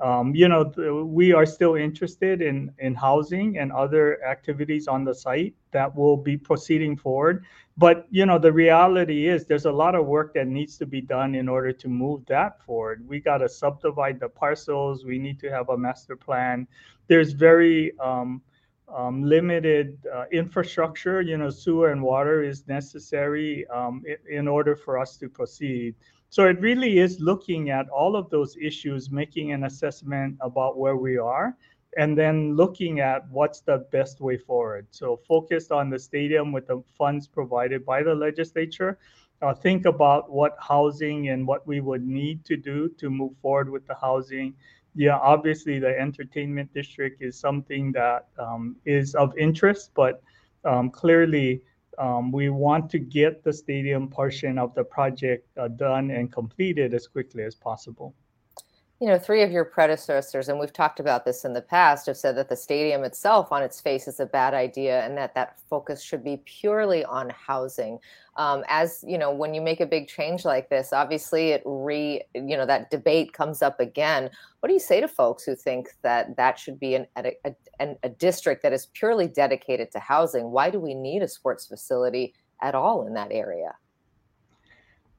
Um, 0.00 0.34
you 0.34 0.48
know, 0.48 0.64
we 1.06 1.34
are 1.34 1.44
still 1.44 1.74
interested 1.74 2.40
in, 2.40 2.72
in 2.78 2.94
housing 2.94 3.58
and 3.58 3.70
other 3.70 4.24
activities 4.24 4.88
on 4.88 5.04
the 5.04 5.14
site 5.14 5.54
that 5.72 5.94
will 5.94 6.16
be 6.16 6.38
proceeding 6.38 6.96
forward. 6.96 7.44
But, 7.76 8.06
you 8.10 8.24
know, 8.24 8.38
the 8.38 8.52
reality 8.52 9.28
is 9.28 9.44
there's 9.44 9.66
a 9.66 9.72
lot 9.72 9.94
of 9.94 10.06
work 10.06 10.32
that 10.34 10.46
needs 10.46 10.78
to 10.78 10.86
be 10.86 11.02
done 11.02 11.34
in 11.34 11.48
order 11.48 11.72
to 11.72 11.88
move 11.88 12.24
that 12.26 12.62
forward. 12.64 13.06
We 13.06 13.20
got 13.20 13.38
to 13.38 13.48
subdivide 13.48 14.20
the 14.20 14.30
parcels. 14.30 15.04
We 15.04 15.18
need 15.18 15.38
to 15.40 15.50
have 15.50 15.68
a 15.68 15.76
master 15.76 16.16
plan. 16.16 16.66
There's 17.06 17.32
very 17.32 17.92
um, 17.98 18.40
um, 18.96 19.22
limited 19.24 19.98
uh, 20.12 20.24
infrastructure, 20.32 21.20
you 21.20 21.36
know, 21.36 21.50
sewer 21.50 21.90
and 21.90 22.02
water 22.02 22.42
is 22.42 22.66
necessary 22.66 23.66
um, 23.68 24.02
in, 24.28 24.48
order 24.48 24.74
for 24.76 24.98
us 24.98 25.16
to 25.18 25.28
proceed. 25.28 25.94
So 26.28 26.46
it 26.46 26.60
really 26.60 26.98
is 26.98 27.20
looking 27.20 27.70
at 27.70 27.88
all 27.88 28.16
of 28.16 28.30
those 28.30 28.56
issues, 28.56 29.10
making 29.10 29.52
an 29.52 29.64
assessment 29.64 30.36
about 30.40 30.78
where 30.78 30.96
we 30.96 31.18
are, 31.18 31.56
and 31.96 32.16
then 32.16 32.54
looking 32.54 33.00
at 33.00 33.28
what's 33.30 33.60
the 33.60 33.78
best 33.90 34.20
way 34.20 34.36
forward. 34.36 34.86
So 34.90 35.16
focused 35.16 35.72
on 35.72 35.90
the 35.90 35.98
stadium 35.98 36.52
with 36.52 36.68
the 36.68 36.82
funds 36.96 37.26
provided 37.26 37.84
by 37.84 38.02
the 38.02 38.14
legislature. 38.14 38.98
Uh, 39.42 39.54
think 39.54 39.86
about 39.86 40.30
what 40.30 40.56
housing 40.60 41.30
and 41.30 41.46
what 41.46 41.66
we 41.66 41.80
would 41.80 42.06
need 42.06 42.44
to 42.44 42.56
do 42.56 42.88
to 42.98 43.08
move 43.10 43.32
forward 43.40 43.70
with 43.70 43.86
the 43.86 43.94
housing 43.94 44.54
yeah, 44.94 45.18
obviously 45.18 45.78
the 45.78 45.98
entertainment 45.98 46.72
district 46.74 47.22
is 47.22 47.38
something 47.38 47.92
that 47.92 48.26
um, 48.38 48.76
is 48.84 49.14
of 49.14 49.36
interest, 49.38 49.90
but 49.94 50.22
um, 50.64 50.90
clearly 50.90 51.62
um, 51.98 52.32
we 52.32 52.48
want 52.48 52.90
to 52.90 52.98
get 52.98 53.44
the 53.44 53.52
stadium 53.52 54.08
portion 54.08 54.58
of 54.58 54.74
the 54.74 54.84
project 54.84 55.46
uh, 55.58 55.68
done 55.68 56.10
and 56.10 56.32
completed 56.32 56.94
as 56.94 57.06
quickly 57.06 57.44
as 57.44 57.54
possible. 57.54 58.14
You 59.00 59.06
know, 59.06 59.18
three 59.18 59.42
of 59.42 59.50
your 59.50 59.64
predecessors, 59.64 60.50
and 60.50 60.60
we've 60.60 60.74
talked 60.74 61.00
about 61.00 61.24
this 61.24 61.46
in 61.46 61.54
the 61.54 61.62
past, 61.62 62.04
have 62.04 62.18
said 62.18 62.36
that 62.36 62.50
the 62.50 62.56
stadium 62.56 63.02
itself 63.02 63.50
on 63.50 63.62
its 63.62 63.80
face 63.80 64.06
is 64.06 64.20
a 64.20 64.26
bad 64.26 64.52
idea 64.52 65.00
and 65.06 65.16
that 65.16 65.34
that 65.34 65.58
focus 65.70 66.02
should 66.02 66.22
be 66.22 66.42
purely 66.44 67.02
on 67.06 67.30
housing. 67.30 67.98
Um, 68.36 68.62
as 68.68 69.02
you 69.08 69.16
know, 69.16 69.32
when 69.32 69.54
you 69.54 69.62
make 69.62 69.80
a 69.80 69.86
big 69.86 70.06
change 70.06 70.44
like 70.44 70.68
this, 70.68 70.92
obviously 70.92 71.52
it 71.52 71.62
re, 71.64 72.20
you 72.34 72.58
know, 72.58 72.66
that 72.66 72.90
debate 72.90 73.32
comes 73.32 73.62
up 73.62 73.80
again. 73.80 74.28
What 74.60 74.66
do 74.66 74.74
you 74.74 74.78
say 74.78 75.00
to 75.00 75.08
folks 75.08 75.44
who 75.44 75.56
think 75.56 75.88
that 76.02 76.36
that 76.36 76.58
should 76.58 76.78
be 76.78 76.94
an, 76.94 77.06
a, 77.16 77.32
a, 77.80 77.96
a 78.02 78.08
district 78.10 78.62
that 78.64 78.74
is 78.74 78.88
purely 78.92 79.28
dedicated 79.28 79.90
to 79.92 79.98
housing? 79.98 80.50
Why 80.50 80.68
do 80.68 80.78
we 80.78 80.92
need 80.92 81.22
a 81.22 81.28
sports 81.28 81.64
facility 81.66 82.34
at 82.60 82.74
all 82.74 83.06
in 83.06 83.14
that 83.14 83.32
area? 83.32 83.76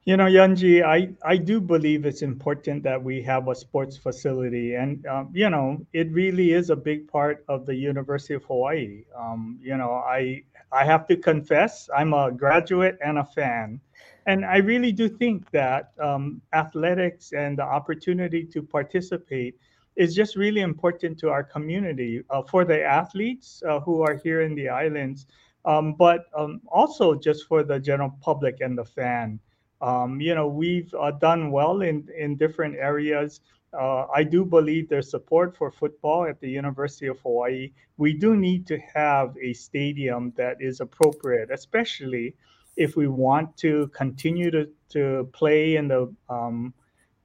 You 0.04 0.16
know, 0.16 0.24
Yunji, 0.26 0.82
I, 0.84 1.14
I 1.24 1.36
do 1.36 1.60
believe 1.60 2.04
it's 2.04 2.22
important 2.22 2.82
that 2.82 3.02
we 3.02 3.22
have 3.22 3.46
a 3.48 3.54
sports 3.54 3.96
facility. 3.96 4.74
And, 4.74 5.06
um, 5.06 5.30
you 5.32 5.48
know, 5.48 5.86
it 5.92 6.10
really 6.12 6.52
is 6.52 6.70
a 6.70 6.76
big 6.76 7.06
part 7.06 7.44
of 7.48 7.66
the 7.66 7.74
University 7.76 8.34
of 8.34 8.44
Hawaii. 8.44 9.04
Um, 9.16 9.58
you 9.62 9.76
know, 9.76 9.92
I, 9.92 10.42
I 10.72 10.84
have 10.84 11.06
to 11.06 11.16
confess, 11.16 11.88
I'm 11.96 12.14
a 12.14 12.32
graduate 12.32 12.98
and 13.04 13.18
a 13.18 13.24
fan. 13.24 13.80
And 14.26 14.44
I 14.44 14.56
really 14.58 14.90
do 14.92 15.08
think 15.08 15.48
that 15.52 15.92
um, 16.00 16.40
athletics 16.52 17.32
and 17.32 17.56
the 17.56 17.64
opportunity 17.64 18.44
to 18.44 18.62
participate 18.62 19.54
is 19.96 20.14
just 20.16 20.34
really 20.36 20.62
important 20.62 21.18
to 21.20 21.30
our 21.30 21.44
community 21.44 22.22
uh, 22.30 22.42
for 22.42 22.64
the 22.64 22.82
athletes 22.82 23.62
uh, 23.68 23.78
who 23.80 24.02
are 24.02 24.16
here 24.24 24.40
in 24.42 24.54
the 24.56 24.68
islands, 24.68 25.26
um, 25.64 25.94
but 25.94 26.24
um, 26.36 26.60
also 26.66 27.14
just 27.14 27.46
for 27.46 27.62
the 27.62 27.78
general 27.78 28.12
public 28.20 28.60
and 28.60 28.76
the 28.76 28.84
fan. 28.84 29.38
Um, 29.82 30.20
you 30.20 30.34
know, 30.34 30.46
we've 30.46 30.94
uh, 30.94 31.10
done 31.10 31.50
well 31.50 31.82
in, 31.82 32.08
in 32.16 32.36
different 32.36 32.76
areas. 32.76 33.40
Uh, 33.78 34.06
I 34.14 34.22
do 34.22 34.44
believe 34.44 34.88
there's 34.88 35.10
support 35.10 35.56
for 35.56 35.72
football 35.72 36.24
at 36.24 36.40
the 36.40 36.48
University 36.48 37.08
of 37.08 37.18
Hawaii. 37.20 37.72
We 37.96 38.12
do 38.12 38.36
need 38.36 38.66
to 38.68 38.78
have 38.94 39.34
a 39.42 39.52
stadium 39.54 40.32
that 40.36 40.58
is 40.60 40.80
appropriate, 40.80 41.50
especially 41.50 42.36
if 42.76 42.96
we 42.96 43.08
want 43.08 43.56
to 43.58 43.88
continue 43.88 44.50
to, 44.50 44.68
to 44.90 45.28
play 45.32 45.76
in 45.76 45.88
the 45.88 46.14
um, 46.28 46.72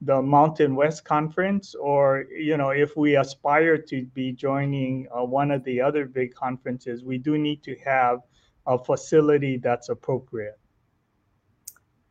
the 0.01 0.21
Mountain 0.21 0.75
West 0.75 1.05
Conference, 1.05 1.73
or 1.73 2.27
you 2.31 2.55
know, 2.55 2.69
if 2.69 2.95
we 2.95 3.17
aspire 3.17 3.79
to 3.79 4.05
be 4.13 4.31
joining 4.31 5.07
uh, 5.11 5.23
one 5.23 5.49
of 5.49 5.63
the 5.63 5.81
other 5.81 6.05
big 6.05 6.35
conferences, 6.35 7.03
we 7.03 7.17
do 7.17 7.37
need 7.37 7.63
to 7.63 7.75
have 7.83 8.19
a 8.67 8.77
facility 8.77 9.57
that's 9.57 9.89
appropriate. 9.89 10.59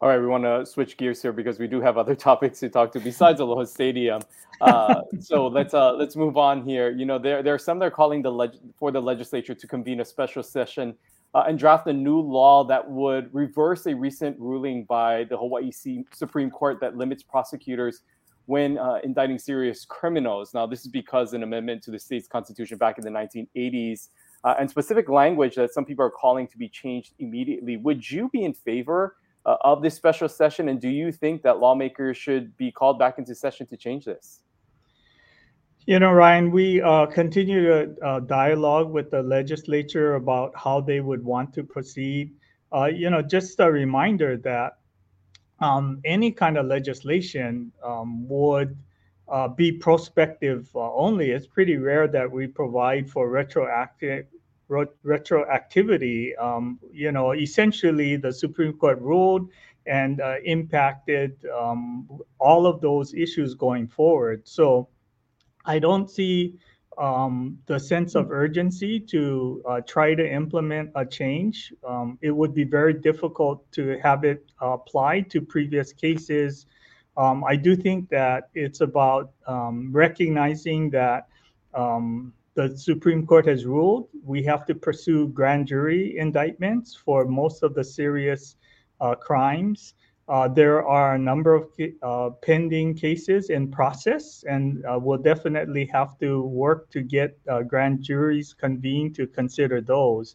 All 0.02 0.10
right, 0.10 0.20
we 0.20 0.26
want 0.26 0.44
to 0.44 0.66
switch 0.66 0.98
gears 0.98 1.22
here 1.22 1.32
because 1.32 1.58
we 1.58 1.66
do 1.66 1.80
have 1.80 1.96
other 1.96 2.14
topics 2.28 2.60
to 2.60 2.68
talk 2.68 2.92
to 2.92 3.00
besides 3.00 3.40
Aloha 3.40 3.64
Stadium. 3.64 4.20
Uh, 4.60 5.00
so 5.20 5.46
let's 5.58 5.72
uh, 5.72 5.94
let's 5.94 6.16
move 6.16 6.36
on 6.36 6.62
here. 6.62 6.90
You 6.90 7.06
know, 7.06 7.18
there 7.18 7.42
there 7.42 7.54
are 7.54 7.58
some 7.58 7.78
that 7.78 7.86
are 7.86 7.90
calling 7.90 8.20
the 8.20 8.30
leg- 8.30 8.58
for 8.76 8.90
the 8.90 9.00
legislature 9.00 9.54
to 9.54 9.66
convene 9.66 10.00
a 10.00 10.04
special 10.04 10.42
session 10.42 10.94
uh, 11.32 11.44
and 11.48 11.58
draft 11.58 11.86
a 11.86 11.94
new 11.94 12.20
law 12.20 12.62
that 12.64 12.86
would 12.90 13.32
reverse 13.32 13.86
a 13.86 13.94
recent 13.94 14.38
ruling 14.38 14.84
by 14.84 15.24
the 15.24 15.36
Hawaii 15.38 15.72
Supreme 16.12 16.50
Court 16.50 16.78
that 16.80 16.98
limits 16.98 17.22
prosecutors 17.22 18.02
when 18.44 18.76
uh, 18.76 18.98
indicting 19.02 19.38
serious 19.38 19.86
criminals. 19.86 20.52
Now, 20.52 20.66
this 20.66 20.82
is 20.82 20.88
because 20.88 21.32
an 21.32 21.42
amendment 21.42 21.82
to 21.84 21.90
the 21.90 21.98
state's 21.98 22.28
constitution 22.28 22.76
back 22.76 22.98
in 22.98 23.04
the 23.04 23.10
1980s 23.10 24.08
uh, 24.44 24.54
and 24.58 24.68
specific 24.68 25.08
language 25.08 25.56
that 25.56 25.72
some 25.72 25.86
people 25.86 26.04
are 26.04 26.10
calling 26.10 26.46
to 26.48 26.58
be 26.58 26.68
changed 26.68 27.14
immediately. 27.18 27.78
Would 27.78 28.08
you 28.08 28.28
be 28.28 28.44
in 28.44 28.52
favor? 28.52 29.16
Uh, 29.46 29.56
of 29.62 29.80
this 29.80 29.94
special 29.94 30.28
session? 30.28 30.68
And 30.68 30.80
do 30.80 30.88
you 30.88 31.10
think 31.12 31.42
that 31.42 31.58
lawmakers 31.58 32.16
should 32.16 32.54
be 32.56 32.70
called 32.70 32.98
back 32.98 33.18
into 33.18 33.34
session 33.34 33.66
to 33.68 33.76
change 33.76 34.04
this? 34.04 34.42
You 35.86 36.00
know, 36.00 36.10
Ryan, 36.10 36.50
we 36.50 36.82
uh, 36.82 37.06
continue 37.06 37.62
to 37.68 37.96
uh, 38.04 38.20
dialogue 38.20 38.90
with 38.90 39.12
the 39.12 39.22
legislature 39.22 40.16
about 40.16 40.52
how 40.56 40.80
they 40.80 41.00
would 41.00 41.24
want 41.24 41.54
to 41.54 41.62
proceed. 41.62 42.34
Uh, 42.74 42.86
you 42.86 43.08
know, 43.08 43.22
just 43.22 43.60
a 43.60 43.70
reminder 43.70 44.36
that 44.38 44.78
um, 45.60 46.00
any 46.04 46.32
kind 46.32 46.58
of 46.58 46.66
legislation 46.66 47.70
um, 47.84 48.28
would 48.28 48.76
uh, 49.28 49.46
be 49.46 49.70
prospective 49.70 50.68
uh, 50.74 50.92
only. 50.92 51.30
It's 51.30 51.46
pretty 51.46 51.76
rare 51.76 52.08
that 52.08 52.30
we 52.30 52.48
provide 52.48 53.08
for 53.08 53.30
retroactive 53.30 54.26
retroactivity, 54.68 56.38
um, 56.40 56.78
you 56.92 57.12
know, 57.12 57.32
essentially 57.32 58.16
the 58.16 58.32
Supreme 58.32 58.72
Court 58.72 59.00
ruled 59.00 59.48
and 59.86 60.20
uh, 60.20 60.36
impacted 60.44 61.36
um, 61.56 62.08
all 62.38 62.66
of 62.66 62.80
those 62.80 63.14
issues 63.14 63.54
going 63.54 63.86
forward. 63.86 64.42
So 64.46 64.88
I 65.64 65.78
don't 65.78 66.10
see 66.10 66.58
um, 66.98 67.58
the 67.66 67.78
sense 67.78 68.14
of 68.14 68.30
urgency 68.30 68.98
to 68.98 69.62
uh, 69.68 69.80
try 69.82 70.14
to 70.14 70.28
implement 70.28 70.90
a 70.94 71.04
change. 71.04 71.72
Um, 71.86 72.18
it 72.22 72.30
would 72.30 72.54
be 72.54 72.64
very 72.64 72.94
difficult 72.94 73.70
to 73.72 73.98
have 74.02 74.24
it 74.24 74.44
applied 74.60 75.30
to 75.30 75.40
previous 75.40 75.92
cases. 75.92 76.66
Um, 77.16 77.44
I 77.44 77.56
do 77.56 77.76
think 77.76 78.08
that 78.10 78.48
it's 78.54 78.80
about 78.80 79.32
um, 79.46 79.90
recognizing 79.92 80.90
that 80.90 81.28
the 82.56 82.76
Supreme 82.76 83.26
Court 83.26 83.46
has 83.46 83.66
ruled 83.66 84.08
we 84.24 84.42
have 84.42 84.66
to 84.66 84.74
pursue 84.74 85.28
grand 85.28 85.68
jury 85.68 86.18
indictments 86.18 86.96
for 86.96 87.24
most 87.26 87.62
of 87.62 87.74
the 87.74 87.84
serious 87.84 88.56
uh, 89.00 89.14
crimes. 89.14 89.94
Uh, 90.28 90.48
there 90.48 90.84
are 90.84 91.14
a 91.14 91.18
number 91.18 91.54
of 91.54 91.70
uh, 92.02 92.30
pending 92.42 92.96
cases 92.96 93.50
in 93.50 93.70
process, 93.70 94.42
and 94.48 94.84
uh, 94.84 94.98
we'll 95.00 95.22
definitely 95.22 95.86
have 95.86 96.18
to 96.18 96.42
work 96.42 96.90
to 96.90 97.02
get 97.02 97.38
uh, 97.48 97.62
grand 97.62 98.02
juries 98.02 98.52
convened 98.52 99.14
to 99.14 99.28
consider 99.28 99.80
those. 99.80 100.34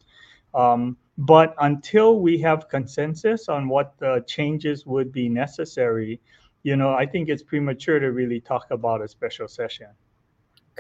Um, 0.54 0.96
but 1.18 1.54
until 1.60 2.22
we 2.22 2.38
have 2.40 2.70
consensus 2.70 3.50
on 3.50 3.68
what 3.68 3.98
the 3.98 4.24
changes 4.28 4.86
would 4.86 5.12
be 5.12 5.28
necessary, 5.28 6.22
you 6.64 6.78
know, 6.78 6.94
I 6.94 7.06
think 7.06 7.28
it's 7.28 7.44
premature 7.44 8.00
to 8.00 8.14
really 8.14 8.40
talk 8.40 8.68
about 8.72 9.02
a 9.02 9.08
special 9.08 9.50
session. 9.50 9.88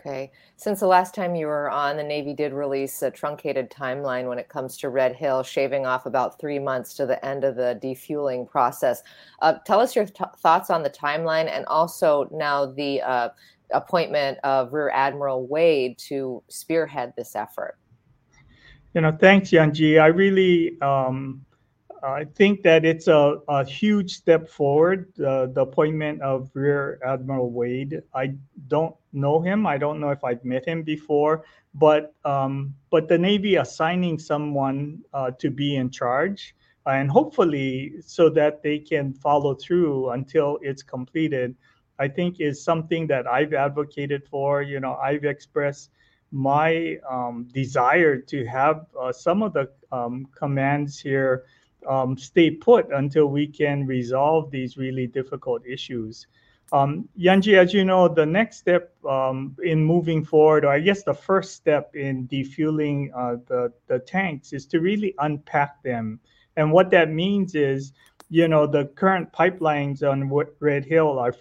Okay. 0.03 0.31
Since 0.55 0.79
the 0.79 0.87
last 0.87 1.13
time 1.13 1.35
you 1.35 1.45
were 1.45 1.69
on, 1.69 1.95
the 1.95 2.03
Navy 2.03 2.33
did 2.33 2.53
release 2.53 3.03
a 3.03 3.11
truncated 3.11 3.69
timeline 3.69 4.27
when 4.27 4.39
it 4.39 4.49
comes 4.49 4.75
to 4.77 4.89
Red 4.89 5.15
Hill, 5.15 5.43
shaving 5.43 5.85
off 5.85 6.07
about 6.07 6.39
three 6.39 6.57
months 6.57 6.95
to 6.95 7.05
the 7.05 7.23
end 7.23 7.43
of 7.43 7.55
the 7.55 7.77
defueling 7.79 8.47
process. 8.47 9.03
Uh, 9.43 9.53
tell 9.63 9.79
us 9.79 9.95
your 9.95 10.05
th- 10.05 10.29
thoughts 10.39 10.71
on 10.71 10.81
the 10.81 10.89
timeline 10.89 11.47
and 11.51 11.65
also 11.67 12.27
now 12.31 12.65
the 12.65 12.99
uh, 13.01 13.29
appointment 13.71 14.39
of 14.43 14.73
Rear 14.73 14.89
Admiral 14.89 15.45
Wade 15.45 15.99
to 15.99 16.41
spearhead 16.47 17.13
this 17.15 17.35
effort. 17.35 17.77
You 18.95 19.01
know, 19.01 19.15
thanks, 19.19 19.51
Yunji. 19.51 20.01
I 20.01 20.07
really 20.07 20.81
um, 20.81 21.45
I 22.03 22.25
think 22.25 22.63
that 22.63 22.83
it's 22.83 23.07
a, 23.07 23.37
a 23.47 23.63
huge 23.63 24.15
step 24.15 24.49
forward, 24.49 25.07
uh, 25.19 25.47
the 25.47 25.61
appointment 25.61 26.21
of 26.21 26.49
Rear 26.53 26.99
Admiral 27.05 27.51
Wade. 27.51 28.01
I 28.13 28.33
don't 28.67 28.95
know 29.13 29.39
him. 29.39 29.67
I 29.67 29.77
don't 29.77 29.99
know 29.99 30.09
if 30.09 30.23
I've 30.23 30.43
met 30.43 30.65
him 30.65 30.81
before, 30.81 31.45
but 31.75 32.13
um, 32.25 32.73
but 32.89 33.07
the 33.07 33.17
Navy 33.17 33.55
assigning 33.55 34.17
someone 34.17 34.99
uh, 35.13 35.31
to 35.39 35.51
be 35.51 35.75
in 35.75 35.91
charge, 35.91 36.55
and 36.87 37.09
hopefully 37.09 37.93
so 38.01 38.29
that 38.29 38.63
they 38.63 38.79
can 38.79 39.13
follow 39.13 39.53
through 39.53 40.09
until 40.09 40.57
it's 40.61 40.81
completed, 40.81 41.55
I 41.99 42.07
think 42.07 42.39
is 42.39 42.63
something 42.63 43.05
that 43.07 43.27
I've 43.27 43.53
advocated 43.53 44.27
for. 44.27 44.63
You 44.63 44.79
know, 44.79 44.95
I've 44.95 45.25
expressed 45.25 45.91
my 46.31 46.97
um, 47.09 47.47
desire 47.53 48.17
to 48.17 48.45
have 48.45 48.87
uh, 48.99 49.11
some 49.11 49.43
of 49.43 49.53
the 49.53 49.69
um, 49.91 50.25
commands 50.33 50.99
here 50.99 51.43
um, 51.87 52.17
stay 52.17 52.51
put 52.51 52.91
until 52.91 53.27
we 53.27 53.47
can 53.47 53.85
resolve 53.85 54.51
these 54.51 54.77
really 54.77 55.07
difficult 55.07 55.65
issues. 55.65 56.27
Um, 56.73 57.09
Yunji, 57.19 57.57
as 57.57 57.73
you 57.73 57.83
know, 57.83 58.07
the 58.07 58.25
next 58.25 58.57
step 58.57 58.93
um, 59.05 59.57
in 59.63 59.83
moving 59.83 60.23
forward, 60.23 60.63
or 60.63 60.69
I 60.69 60.79
guess 60.79 61.03
the 61.03 61.13
first 61.13 61.55
step 61.55 61.95
in 61.95 62.27
defueling 62.27 63.11
uh, 63.13 63.37
the, 63.47 63.73
the 63.87 63.99
tanks, 63.99 64.53
is 64.53 64.65
to 64.67 64.79
really 64.79 65.13
unpack 65.19 65.83
them. 65.83 66.19
And 66.55 66.71
what 66.71 66.89
that 66.91 67.09
means 67.09 67.55
is, 67.55 67.91
you 68.29 68.47
know, 68.47 68.65
the 68.65 68.85
current 68.85 69.31
pipelines 69.33 70.01
on 70.01 70.29
Red 70.59 70.85
Hill 70.85 71.19
are 71.19 71.35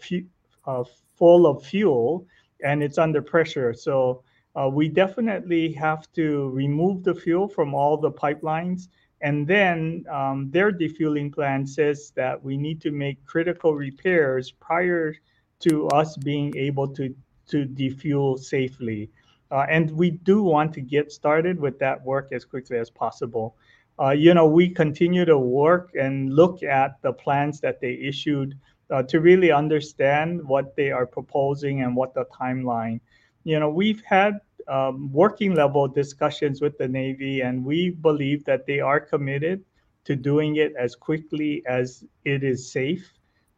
uh, 0.66 0.84
full 1.16 1.46
of 1.46 1.62
fuel 1.64 2.26
and 2.64 2.82
it's 2.82 2.98
under 2.98 3.22
pressure. 3.22 3.72
So 3.72 4.24
uh, 4.56 4.68
we 4.68 4.88
definitely 4.88 5.72
have 5.72 6.10
to 6.12 6.50
remove 6.50 7.04
the 7.04 7.14
fuel 7.14 7.48
from 7.48 7.74
all 7.74 7.96
the 7.96 8.10
pipelines 8.10 8.88
and 9.22 9.46
then 9.46 10.04
um, 10.10 10.50
their 10.50 10.72
defueling 10.72 11.30
plan 11.30 11.66
says 11.66 12.12
that 12.16 12.42
we 12.42 12.56
need 12.56 12.80
to 12.80 12.90
make 12.90 13.24
critical 13.26 13.74
repairs 13.74 14.50
prior 14.50 15.14
to 15.60 15.88
us 15.88 16.16
being 16.16 16.56
able 16.56 16.88
to, 16.88 17.14
to 17.48 17.64
defuel 17.66 18.38
safely. 18.38 19.10
Uh, 19.50 19.66
and 19.68 19.90
we 19.90 20.10
do 20.10 20.42
want 20.42 20.72
to 20.72 20.80
get 20.80 21.12
started 21.12 21.58
with 21.58 21.78
that 21.78 22.02
work 22.02 22.28
as 22.32 22.44
quickly 22.44 22.78
as 22.78 22.88
possible. 22.88 23.56
Uh, 24.00 24.10
you 24.10 24.32
know, 24.32 24.46
we 24.46 24.68
continue 24.68 25.26
to 25.26 25.36
work 25.36 25.90
and 25.94 26.32
look 26.32 26.62
at 26.62 26.92
the 27.02 27.12
plans 27.12 27.60
that 27.60 27.80
they 27.80 27.94
issued 27.94 28.56
uh, 28.90 29.02
to 29.02 29.20
really 29.20 29.52
understand 29.52 30.42
what 30.42 30.74
they 30.76 30.90
are 30.90 31.06
proposing 31.06 31.82
and 31.82 31.94
what 31.94 32.14
the 32.14 32.24
timeline. 32.26 33.00
You 33.44 33.60
know, 33.60 33.68
we've 33.68 34.02
had 34.02 34.40
um, 34.68 35.12
working 35.12 35.54
level 35.54 35.88
discussions 35.88 36.60
with 36.60 36.76
the 36.78 36.88
Navy, 36.88 37.40
and 37.40 37.64
we 37.64 37.90
believe 37.90 38.44
that 38.44 38.66
they 38.66 38.80
are 38.80 39.00
committed 39.00 39.64
to 40.04 40.16
doing 40.16 40.56
it 40.56 40.72
as 40.78 40.94
quickly 40.94 41.62
as 41.66 42.04
it 42.24 42.42
is 42.42 42.70
safe. 42.70 43.12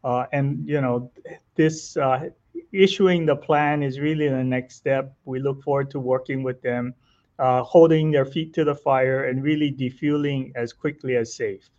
Uh, 0.04 0.26
and 0.32 0.68
you 0.68 0.80
know, 0.80 1.10
this 1.54 1.96
uh, 1.96 2.28
issuing 2.72 3.26
the 3.26 3.36
plan 3.36 3.82
is 3.82 4.00
really 4.00 4.28
the 4.28 4.44
next 4.44 4.76
step. 4.76 5.14
We 5.24 5.38
look 5.38 5.62
forward 5.62 5.90
to 5.92 6.00
working 6.00 6.42
with 6.42 6.60
them, 6.62 6.94
uh, 7.38 7.62
holding 7.62 8.10
their 8.10 8.26
feet 8.26 8.52
to 8.54 8.64
the 8.64 8.74
fire, 8.74 9.26
and 9.26 9.42
really 9.42 9.70
defueling 9.70 10.52
as 10.56 10.72
quickly 10.72 11.16
as 11.16 11.34
safe. 11.34 11.70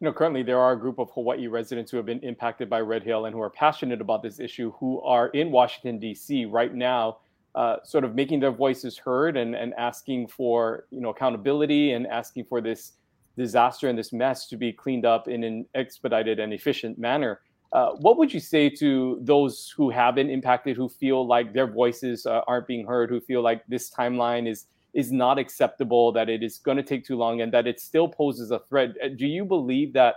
You 0.00 0.04
know, 0.04 0.12
currently 0.12 0.44
there 0.44 0.60
are 0.60 0.72
a 0.72 0.78
group 0.78 1.00
of 1.00 1.10
Hawaii 1.10 1.48
residents 1.48 1.90
who 1.90 1.96
have 1.96 2.06
been 2.06 2.20
impacted 2.20 2.70
by 2.70 2.80
Red 2.80 3.02
Hill 3.02 3.26
and 3.26 3.34
who 3.34 3.42
are 3.42 3.50
passionate 3.50 4.00
about 4.00 4.22
this 4.22 4.38
issue, 4.38 4.72
who 4.78 5.00
are 5.00 5.28
in 5.28 5.50
Washington 5.50 5.98
D.C. 5.98 6.44
right 6.44 6.72
now, 6.72 7.18
uh, 7.58 7.82
sort 7.82 8.04
of 8.04 8.14
making 8.14 8.38
their 8.38 8.52
voices 8.52 8.96
heard 8.96 9.36
and, 9.36 9.56
and 9.56 9.74
asking 9.74 10.28
for 10.28 10.86
you 10.92 11.00
know 11.00 11.08
accountability 11.08 11.90
and 11.90 12.06
asking 12.06 12.44
for 12.44 12.60
this 12.60 12.92
disaster 13.36 13.88
and 13.88 13.98
this 13.98 14.12
mess 14.12 14.46
to 14.46 14.56
be 14.56 14.72
cleaned 14.72 15.04
up 15.04 15.26
in 15.26 15.42
an 15.42 15.66
expedited 15.74 16.38
and 16.38 16.52
efficient 16.52 16.96
manner. 16.98 17.40
Uh, 17.72 17.90
what 17.96 18.16
would 18.16 18.32
you 18.32 18.38
say 18.38 18.70
to 18.70 19.18
those 19.22 19.74
who 19.76 19.90
have 19.90 20.14
been 20.14 20.30
impacted, 20.30 20.76
who 20.76 20.88
feel 20.88 21.26
like 21.26 21.52
their 21.52 21.66
voices 21.66 22.26
uh, 22.26 22.42
aren't 22.46 22.68
being 22.68 22.86
heard, 22.86 23.10
who 23.10 23.20
feel 23.20 23.42
like 23.42 23.66
this 23.66 23.90
timeline 23.90 24.48
is 24.48 24.66
is 24.94 25.10
not 25.10 25.36
acceptable, 25.36 26.12
that 26.12 26.28
it 26.28 26.44
is 26.44 26.58
going 26.58 26.76
to 26.76 26.82
take 26.84 27.04
too 27.04 27.16
long, 27.16 27.40
and 27.40 27.52
that 27.52 27.66
it 27.66 27.80
still 27.80 28.08
poses 28.08 28.52
a 28.52 28.60
threat? 28.68 28.90
Uh, 29.04 29.08
do 29.08 29.26
you 29.26 29.44
believe 29.44 29.92
that 29.92 30.14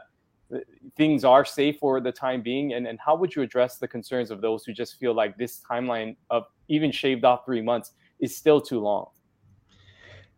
uh, 0.54 0.60
things 0.96 1.26
are 1.26 1.44
safe 1.44 1.78
for 1.80 2.00
the 2.00 2.12
time 2.12 2.44
being, 2.44 2.74
and 2.74 2.86
and 2.86 3.00
how 3.04 3.16
would 3.16 3.36
you 3.36 3.42
address 3.42 3.80
the 3.80 3.88
concerns 3.88 4.30
of 4.30 4.42
those 4.42 4.64
who 4.64 4.74
just 4.74 5.00
feel 5.00 5.16
like 5.16 5.36
this 5.38 5.60
timeline 5.70 6.16
of 6.30 6.44
even 6.72 6.92
shaved 6.92 7.26
off 7.26 7.46
three 7.46 7.62
months 7.62 7.92
is 8.20 8.36
still 8.36 8.62
too 8.62 8.80
long? 8.80 9.08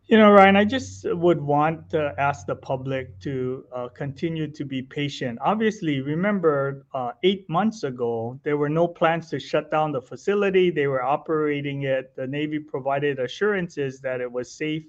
You 0.06 0.18
know, 0.18 0.30
Ryan, 0.30 0.56
I 0.56 0.66
just 0.66 1.06
would 1.08 1.40
want 1.40 1.88
to 1.90 2.14
ask 2.18 2.46
the 2.46 2.56
public 2.56 3.18
to 3.20 3.64
uh, 3.74 3.88
continue 3.88 4.48
to 4.48 4.62
be 4.62 4.82
patient. 4.82 5.38
Obviously, 5.40 6.02
remember 6.02 6.84
uh, 6.92 7.12
eight 7.22 7.48
months 7.48 7.84
ago, 7.84 8.38
there 8.44 8.58
were 8.58 8.68
no 8.68 8.86
plans 8.86 9.30
to 9.30 9.40
shut 9.40 9.70
down 9.70 9.92
the 9.92 10.02
facility. 10.02 10.70
They 10.70 10.88
were 10.88 11.02
operating 11.02 11.84
it. 11.84 12.14
The 12.16 12.26
Navy 12.26 12.58
provided 12.58 13.18
assurances 13.18 14.00
that 14.00 14.20
it 14.20 14.30
was 14.30 14.52
safe 14.52 14.84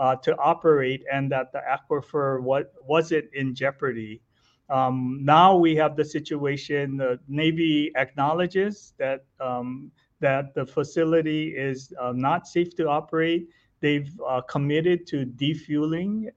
uh, 0.00 0.16
to 0.16 0.36
operate 0.38 1.04
and 1.12 1.30
that 1.30 1.52
the 1.52 1.60
aquifer 1.60 2.42
was, 2.42 2.64
wasn't 2.82 3.26
in 3.34 3.54
jeopardy. 3.54 4.20
Um, 4.68 5.20
now 5.22 5.56
we 5.56 5.76
have 5.76 5.94
the 5.94 6.04
situation, 6.04 6.96
the 6.96 7.20
Navy 7.28 7.92
acknowledges 7.94 8.94
that, 8.98 9.26
um, 9.38 9.92
that 10.20 10.54
the 10.54 10.64
facility 10.64 11.56
is 11.56 11.92
uh, 12.00 12.12
not 12.14 12.46
safe 12.46 12.74
to 12.76 12.88
operate 12.88 13.48
they've 13.80 14.10
uh, 14.26 14.40
committed 14.42 15.06
to 15.06 15.24
defueling 15.24 16.30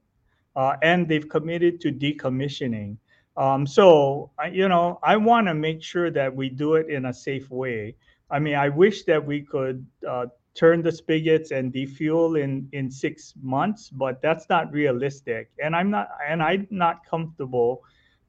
uh, 0.56 0.76
and 0.82 1.08
they've 1.08 1.30
committed 1.30 1.80
to 1.82 1.92
decommissioning. 1.92 2.98
Um, 3.38 3.66
so, 3.66 4.32
you 4.52 4.68
know, 4.68 5.00
I 5.04 5.16
want 5.16 5.48
to 5.48 5.54
make 5.54 5.82
sure 5.82 6.12
that 6.12 6.36
we 6.36 6.50
do 6.50 6.76
it 6.76 6.90
in 6.90 7.06
a 7.06 7.14
safe 7.14 7.50
way. 7.50 7.96
I 8.30 8.40
mean, 8.40 8.56
I 8.56 8.70
wish 8.70 9.04
that 9.06 9.26
we 9.26 9.42
could 9.42 9.86
uh, 10.08 10.28
turn 10.56 10.82
the 10.82 10.92
spigots 10.92 11.52
and 11.52 11.72
defuel 11.72 12.36
in 12.36 12.68
in 12.74 12.92
six 12.92 13.34
months, 13.42 13.90
but 13.90 14.22
that's 14.22 14.50
not 14.50 14.72
realistic. 14.74 15.50
And 15.64 15.76
I'm 15.76 15.90
not, 15.90 16.10
and 16.28 16.44
I'm 16.44 16.68
not 16.70 17.06
comfortable 17.06 17.82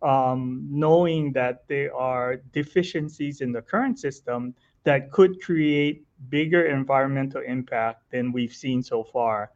um, 0.02 0.66
knowing 0.70 1.32
that 1.32 1.64
there 1.68 1.94
are 1.94 2.36
deficiencies 2.52 3.40
in 3.40 3.52
the 3.52 3.62
current 3.62 3.98
system 3.98 4.54
that 4.84 5.10
could 5.10 5.40
create 5.42 6.04
bigger 6.28 6.66
environmental 6.66 7.42
impact 7.42 8.10
than 8.10 8.32
we've 8.32 8.54
seen 8.54 8.82
so 8.82 9.02
far. 9.02 9.50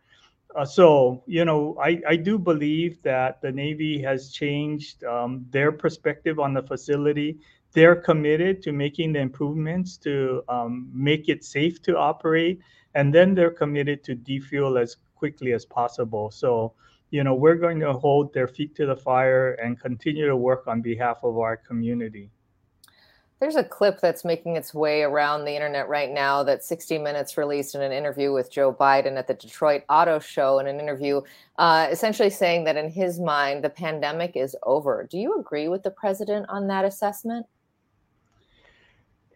Uh, 0.54 0.64
so, 0.64 1.22
you 1.26 1.44
know, 1.44 1.76
I, 1.82 2.00
I 2.08 2.16
do 2.16 2.38
believe 2.38 3.02
that 3.02 3.42
the 3.42 3.50
Navy 3.50 4.00
has 4.02 4.30
changed 4.30 5.02
um, 5.04 5.44
their 5.50 5.72
perspective 5.72 6.38
on 6.38 6.54
the 6.54 6.62
facility. 6.62 7.38
They're 7.72 7.96
committed 7.96 8.62
to 8.62 8.72
making 8.72 9.14
the 9.14 9.18
improvements 9.18 9.96
to 9.98 10.44
um, 10.48 10.88
make 10.94 11.28
it 11.28 11.42
safe 11.42 11.82
to 11.82 11.98
operate, 11.98 12.60
and 12.94 13.12
then 13.12 13.34
they're 13.34 13.50
committed 13.50 14.04
to 14.04 14.14
defuel 14.14 14.78
as 14.78 14.96
quickly 15.16 15.52
as 15.52 15.64
possible. 15.64 16.30
So, 16.30 16.74
you 17.10 17.24
know, 17.24 17.34
we're 17.34 17.56
going 17.56 17.80
to 17.80 17.92
hold 17.92 18.32
their 18.32 18.46
feet 18.46 18.76
to 18.76 18.86
the 18.86 18.96
fire 18.96 19.54
and 19.54 19.80
continue 19.80 20.26
to 20.28 20.36
work 20.36 20.68
on 20.68 20.82
behalf 20.82 21.18
of 21.24 21.36
our 21.38 21.56
community. 21.56 22.30
There's 23.44 23.56
a 23.56 23.62
clip 23.62 24.00
that's 24.00 24.24
making 24.24 24.56
its 24.56 24.72
way 24.72 25.02
around 25.02 25.44
the 25.44 25.54
internet 25.54 25.86
right 25.86 26.10
now 26.10 26.42
that 26.44 26.64
60 26.64 26.96
Minutes 26.96 27.36
released 27.36 27.74
in 27.74 27.82
an 27.82 27.92
interview 27.92 28.32
with 28.32 28.50
Joe 28.50 28.72
Biden 28.72 29.18
at 29.18 29.26
the 29.26 29.34
Detroit 29.34 29.82
Auto 29.90 30.18
Show, 30.18 30.60
in 30.60 30.66
an 30.66 30.80
interview 30.80 31.20
uh, 31.58 31.86
essentially 31.90 32.30
saying 32.30 32.64
that 32.64 32.78
in 32.78 32.88
his 32.90 33.20
mind, 33.20 33.62
the 33.62 33.68
pandemic 33.68 34.32
is 34.34 34.56
over. 34.62 35.06
Do 35.10 35.18
you 35.18 35.38
agree 35.38 35.68
with 35.68 35.82
the 35.82 35.90
president 35.90 36.46
on 36.48 36.66
that 36.68 36.86
assessment? 36.86 37.44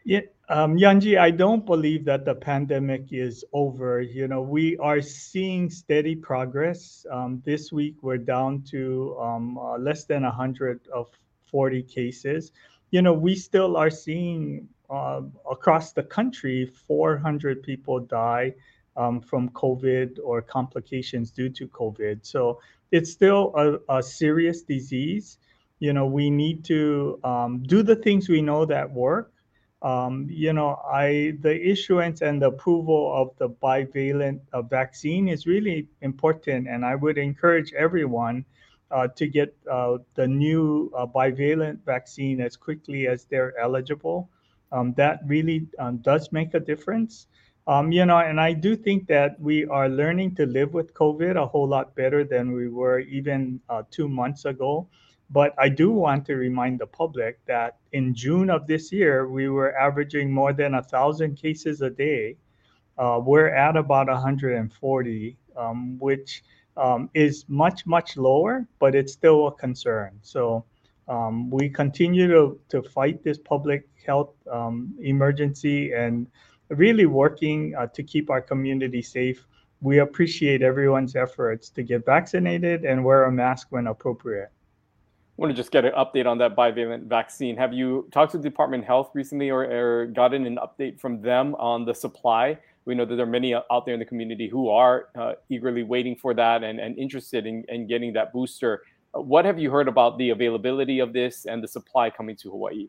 Yeah, 0.05 0.21
um, 0.49 0.79
Yunji, 0.79 1.19
I 1.19 1.31
don't 1.31 1.67
believe 1.67 2.07
that 2.07 2.25
the 2.25 2.35
pandemic 2.35 3.13
is 3.13 3.45
over. 3.53 4.01
You 4.01 4.27
know, 4.27 4.41
we 4.41 4.79
are 4.79 5.03
seeing 5.03 5.69
steady 5.69 6.17
progress. 6.17 7.05
Um, 7.13 7.43
this 7.45 7.73
week, 7.73 7.97
we're 8.01 8.17
down 8.17 8.63
to 8.71 9.19
um, 9.21 9.59
uh, 9.59 9.77
less 9.77 10.05
than 10.05 10.23
100 10.23 10.89
of 10.95 11.09
40 11.51 11.83
cases 11.83 12.53
you 12.91 13.03
know, 13.03 13.13
we 13.13 13.35
still 13.35 13.77
are 13.77 13.91
seeing 13.91 14.69
uh, 14.91 15.23
across 15.51 15.93
the 15.93 16.03
country 16.03 16.67
400 16.87 17.63
people 17.63 18.01
die 18.01 18.55
um, 18.97 19.21
from 19.21 19.51
COVID 19.51 20.19
or 20.25 20.43
complications 20.43 21.31
due 21.31 21.49
to 21.51 21.69
COVID. 21.69 22.21
So 22.23 22.61
it's 22.91 23.11
still 23.11 23.53
a, 23.55 23.99
a 23.99 24.03
serious 24.03 24.63
disease. 24.63 25.39
You 25.79 25.93
know, 25.93 26.07
we 26.07 26.31
need 26.31 26.65
to 26.65 27.21
um, 27.23 27.63
do 27.63 27.83
the 27.83 27.97
things 27.97 28.29
we 28.29 28.43
know 28.43 28.65
that 28.65 28.91
work. 28.91 29.33
Um, 29.81 30.27
you 30.29 30.53
know, 30.53 30.81
I 30.91 31.35
the 31.41 31.55
issuance 31.55 32.21
and 32.21 32.43
the 32.43 32.49
approval 32.49 33.13
of 33.15 33.31
the 33.39 33.49
bivalent 33.49 34.41
uh, 34.53 34.63
vaccine 34.63 35.29
is 35.29 35.47
really 35.47 35.87
important, 36.01 36.67
and 36.67 36.85
I 36.85 36.97
would 36.97 37.17
encourage 37.17 37.73
everyone 37.75 38.45
to 38.91 39.27
get 39.27 39.55
uh, 39.71 39.99
the 40.15 40.27
new 40.27 40.91
uh, 40.97 41.07
bivalent 41.07 41.85
vaccine 41.85 42.41
as 42.41 42.57
quickly 42.57 43.07
as 43.07 43.25
they're 43.25 43.59
eligible. 43.59 44.31
Um, 44.73 44.95
that 44.97 45.21
really 45.27 45.67
um, 45.79 45.99
does 45.99 46.33
make 46.33 46.55
a 46.55 46.61
difference. 46.61 47.27
Um, 47.67 47.93
you 47.93 48.07
know, 48.07 48.19
and 48.19 48.41
I 48.41 48.55
do 48.55 48.75
think 48.77 49.07
that 49.09 49.39
we 49.39 49.67
are 49.67 49.91
learning 49.91 50.35
to 50.37 50.47
live 50.47 50.73
with 50.73 50.95
COVID 50.95 51.37
a 51.37 51.47
whole 51.47 51.69
lot 51.69 51.95
better 51.95 52.25
than 52.25 52.53
we 52.53 52.69
were 52.69 53.01
even 53.01 53.61
uh, 53.69 53.83
two 53.91 54.09
months 54.09 54.47
ago. 54.47 54.89
But 55.31 55.55
I 55.59 55.69
do 55.69 55.91
want 55.91 56.25
to 56.27 56.37
remind 56.37 56.79
the 56.79 56.87
public 56.87 57.45
that 57.45 57.77
in 57.93 58.15
June 58.15 58.49
of 58.49 58.67
this 58.67 58.91
year, 58.91 59.29
we 59.29 59.51
were 59.51 59.77
averaging 59.77 60.33
more 60.33 60.55
than 60.55 60.75
a 60.75 60.83
thousand 60.83 61.37
cases 61.37 61.83
a 61.83 61.91
day. 61.91 62.37
Uh, 62.97 63.21
we're 63.23 63.49
at 63.49 63.77
about 63.77 64.09
140, 64.09 65.37
um, 65.55 65.99
which 65.99 66.43
um, 66.79 67.11
is 67.13 67.45
much, 67.49 67.85
much 67.87 68.17
lower, 68.17 68.67
but 68.79 68.95
it's 68.95 69.13
still 69.13 69.49
a 69.49 69.53
concern. 69.53 70.19
So 70.23 70.65
um, 71.09 71.51
we 71.51 71.69
continue 71.69 72.29
to, 72.29 72.61
to 72.69 72.83
fight 72.83 73.25
this 73.25 73.39
public 73.39 73.89
health 74.07 74.33
um, 74.51 74.95
emergency 75.01 75.93
and 75.93 76.27
really 76.69 77.07
working 77.07 77.75
uh, 77.77 77.87
to 77.89 78.03
keep 78.03 78.31
our 78.31 78.41
community 78.41 79.03
safe. 79.03 79.47
We 79.81 79.99
appreciate 79.99 80.63
everyone's 80.63 81.17
efforts 81.17 81.71
to 81.71 81.83
get 81.83 82.05
vaccinated 82.05 82.85
and 82.85 83.05
wear 83.05 83.25
a 83.25 83.33
mask 83.33 83.69
when 83.71 83.87
appropriate. 83.87 84.51
I 84.51 85.41
want 85.41 85.51
to 85.53 85.57
just 85.57 85.71
get 85.71 85.85
an 85.85 85.93
update 85.93 86.27
on 86.27 86.39
that 86.39 86.57
bivalent 86.57 87.05
vaccine. 87.05 87.57
Have 87.57 87.73
you 87.73 88.09
talked 88.11 88.33
to 88.33 88.39
Department 88.39 88.83
of 88.83 88.87
Health 88.89 89.11
recently 89.15 89.51
or, 89.51 89.63
or 89.63 90.07
gotten 90.07 90.47
an 90.47 90.59
update 90.59 90.99
from 90.99 91.23
them 91.23 91.55
on 91.57 91.85
the 91.85 91.95
supply? 91.95 92.59
We 92.89 92.95
know 92.95 93.05
that 93.05 93.17
there 93.17 93.27
are 93.27 93.31
many 93.31 93.55
out 93.55 93.85
there 93.85 93.93
in 93.93 94.01
the 94.01 94.07
community 94.07 94.49
who 94.49 94.71
are 94.71 95.11
uh, 95.17 95.35
eagerly 95.51 95.83
waiting 95.83 96.17
for 96.17 96.33
that 96.33 96.65
and, 96.65 96.81
and 96.81 96.99
interested 96.99 97.47
in, 97.47 97.63
in 97.69 97.87
getting 97.87 98.15
that 98.15 98.33
booster. 98.33 98.83
Uh, 99.15 99.21
what 99.21 99.45
have 99.45 99.59
you 99.59 99.71
heard 99.71 99.89
about 99.89 100.17
the 100.17 100.31
availability 100.31 100.99
of 100.99 101.13
this 101.13 101.45
and 101.45 101.63
the 101.63 101.69
supply 101.69 102.09
coming 102.09 102.35
to 102.35 102.51
Hawaii? 102.51 102.89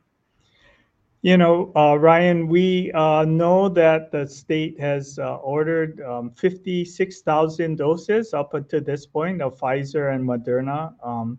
You 1.22 1.36
know, 1.36 1.74
uh, 1.76 1.98
Ryan, 1.98 2.48
we 2.48 2.94
uh, 2.94 3.26
know 3.26 3.68
that 3.68 4.10
the 4.10 4.26
state 4.26 4.80
has 4.80 5.20
uh, 5.20 5.36
ordered 5.36 6.00
um, 6.00 6.32
56,000 6.32 7.76
doses 7.76 8.34
up 8.34 8.54
until 8.54 8.82
this 8.82 9.06
point 9.06 9.42
of 9.42 9.60
Pfizer 9.60 10.16
and 10.16 10.26
Moderna. 10.26 10.94
Um, 11.06 11.38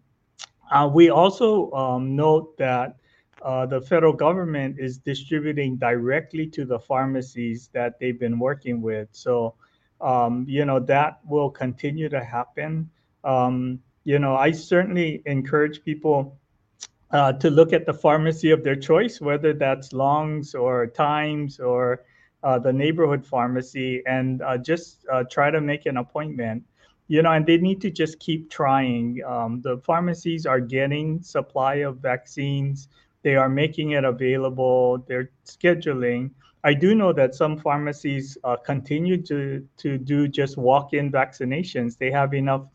uh, 0.70 0.87
we 0.87 1.09
also 1.09 1.73
um, 1.73 2.14
note 2.14 2.59
that 2.59 2.96
uh, 3.42 3.66
the 3.66 3.81
federal 3.81 4.12
government 4.12 4.76
is 4.79 4.98
distributing 4.98 5.76
directly 5.76 6.46
to 6.46 6.64
the 6.64 6.79
pharmacies 6.79 7.70
that 7.72 7.98
they've 7.98 8.18
been 8.18 8.38
working 8.38 8.83
with. 8.83 9.09
So, 9.12 9.55
um, 10.00 10.44
you 10.48 10.64
know, 10.64 10.79
that 10.81 11.20
will 11.26 11.50
continue 11.50 12.09
to 12.09 12.22
happen. 12.22 12.90
Um, 13.24 13.81
you 14.05 14.18
know, 14.18 14.35
I 14.37 14.50
certainly 14.50 15.22
encourage 15.26 15.83
people 15.85 16.38
uh, 17.12 17.33
to 17.35 17.50
look 17.50 17.72
at 17.72 17.87
the 17.87 17.94
pharmacy 17.94 18.50
of 18.50 18.62
their 18.62 18.76
choice, 18.76 19.20
whether 19.20 19.53
that's 19.53 19.92
Longs 19.92 20.55
or 20.55 20.87
Times 20.87 21.59
or 21.61 22.05
uh, 22.42 22.59
the 22.59 22.72
neighborhood 22.72 23.26
pharmacy, 23.26 24.03
and 24.07 24.42
uh, 24.42 24.57
just 24.57 25.05
uh, 25.12 25.24
try 25.24 25.50
to 25.50 25.61
make 25.61 25.87
an 25.87 25.96
appointment. 25.96 26.64
You 27.09 27.22
know, 27.22 27.33
and 27.33 27.44
they 27.44 27.57
need 27.57 27.81
to 27.81 27.90
just 27.90 28.20
keep 28.20 28.50
trying. 28.50 29.20
Um, 29.26 29.61
the 29.62 29.79
pharmacies 29.79 30.46
are 30.46 30.61
getting 30.61 31.20
supply 31.22 31.76
of 31.76 31.98
vaccines. 31.98 32.88
They 33.23 33.37
are 33.37 33.49
making 33.49 33.91
it 33.93 34.05
available. 34.05 35.05
They're 35.09 35.31
scheduling. 35.45 36.31
I 36.63 36.75
do 36.75 36.95
know 36.95 37.13
that 37.13 37.35
some 37.35 37.59
pharmacies 37.59 38.37
uh, 38.45 38.57
continue 38.57 39.23
to 39.23 39.67
to 39.79 39.99
do 39.99 40.29
just 40.29 40.57
walk-in 40.57 41.11
vaccinations. 41.11 41.97
They 41.97 42.11
have 42.11 42.35
enough 42.35 42.67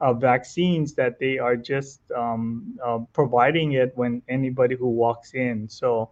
uh, 0.00 0.12
vaccines 0.14 0.94
that 0.94 1.18
they 1.18 1.38
are 1.38 1.56
just 1.56 2.00
um, 2.12 2.78
uh, 2.84 2.98
providing 3.12 3.72
it 3.72 3.92
when 3.96 4.22
anybody 4.28 4.74
who 4.76 4.88
walks 4.88 5.34
in. 5.34 5.68
So 5.68 6.10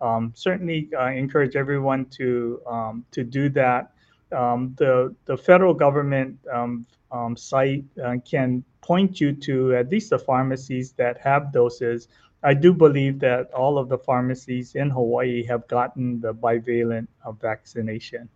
um, 0.00 0.32
certainly 0.34 0.90
uh, 0.98 1.08
encourage 1.08 1.56
everyone 1.56 2.06
to 2.16 2.60
um, 2.66 3.04
to 3.12 3.24
do 3.24 3.48
that. 3.50 3.92
Um, 4.32 4.74
the 4.76 5.14
the 5.26 5.36
federal 5.36 5.74
government 5.74 6.38
um, 6.52 6.86
um, 7.10 7.36
site 7.36 7.84
uh, 8.04 8.16
can 8.28 8.64
point 8.80 9.20
you 9.20 9.32
to 9.32 9.74
at 9.74 9.88
least 9.90 10.10
the 10.10 10.18
pharmacies 10.18 10.92
that 10.92 11.18
have 11.18 11.52
doses. 11.52 12.08
I 12.46 12.54
do 12.54 12.72
believe 12.72 13.18
that 13.20 13.52
all 13.52 13.76
of 13.76 13.88
the 13.88 13.98
pharmacies 13.98 14.76
in 14.76 14.88
Hawaii 14.88 15.44
have 15.46 15.66
gotten 15.66 16.20
the 16.20 16.32
bivalent 16.32 17.08
vaccination. 17.40 18.28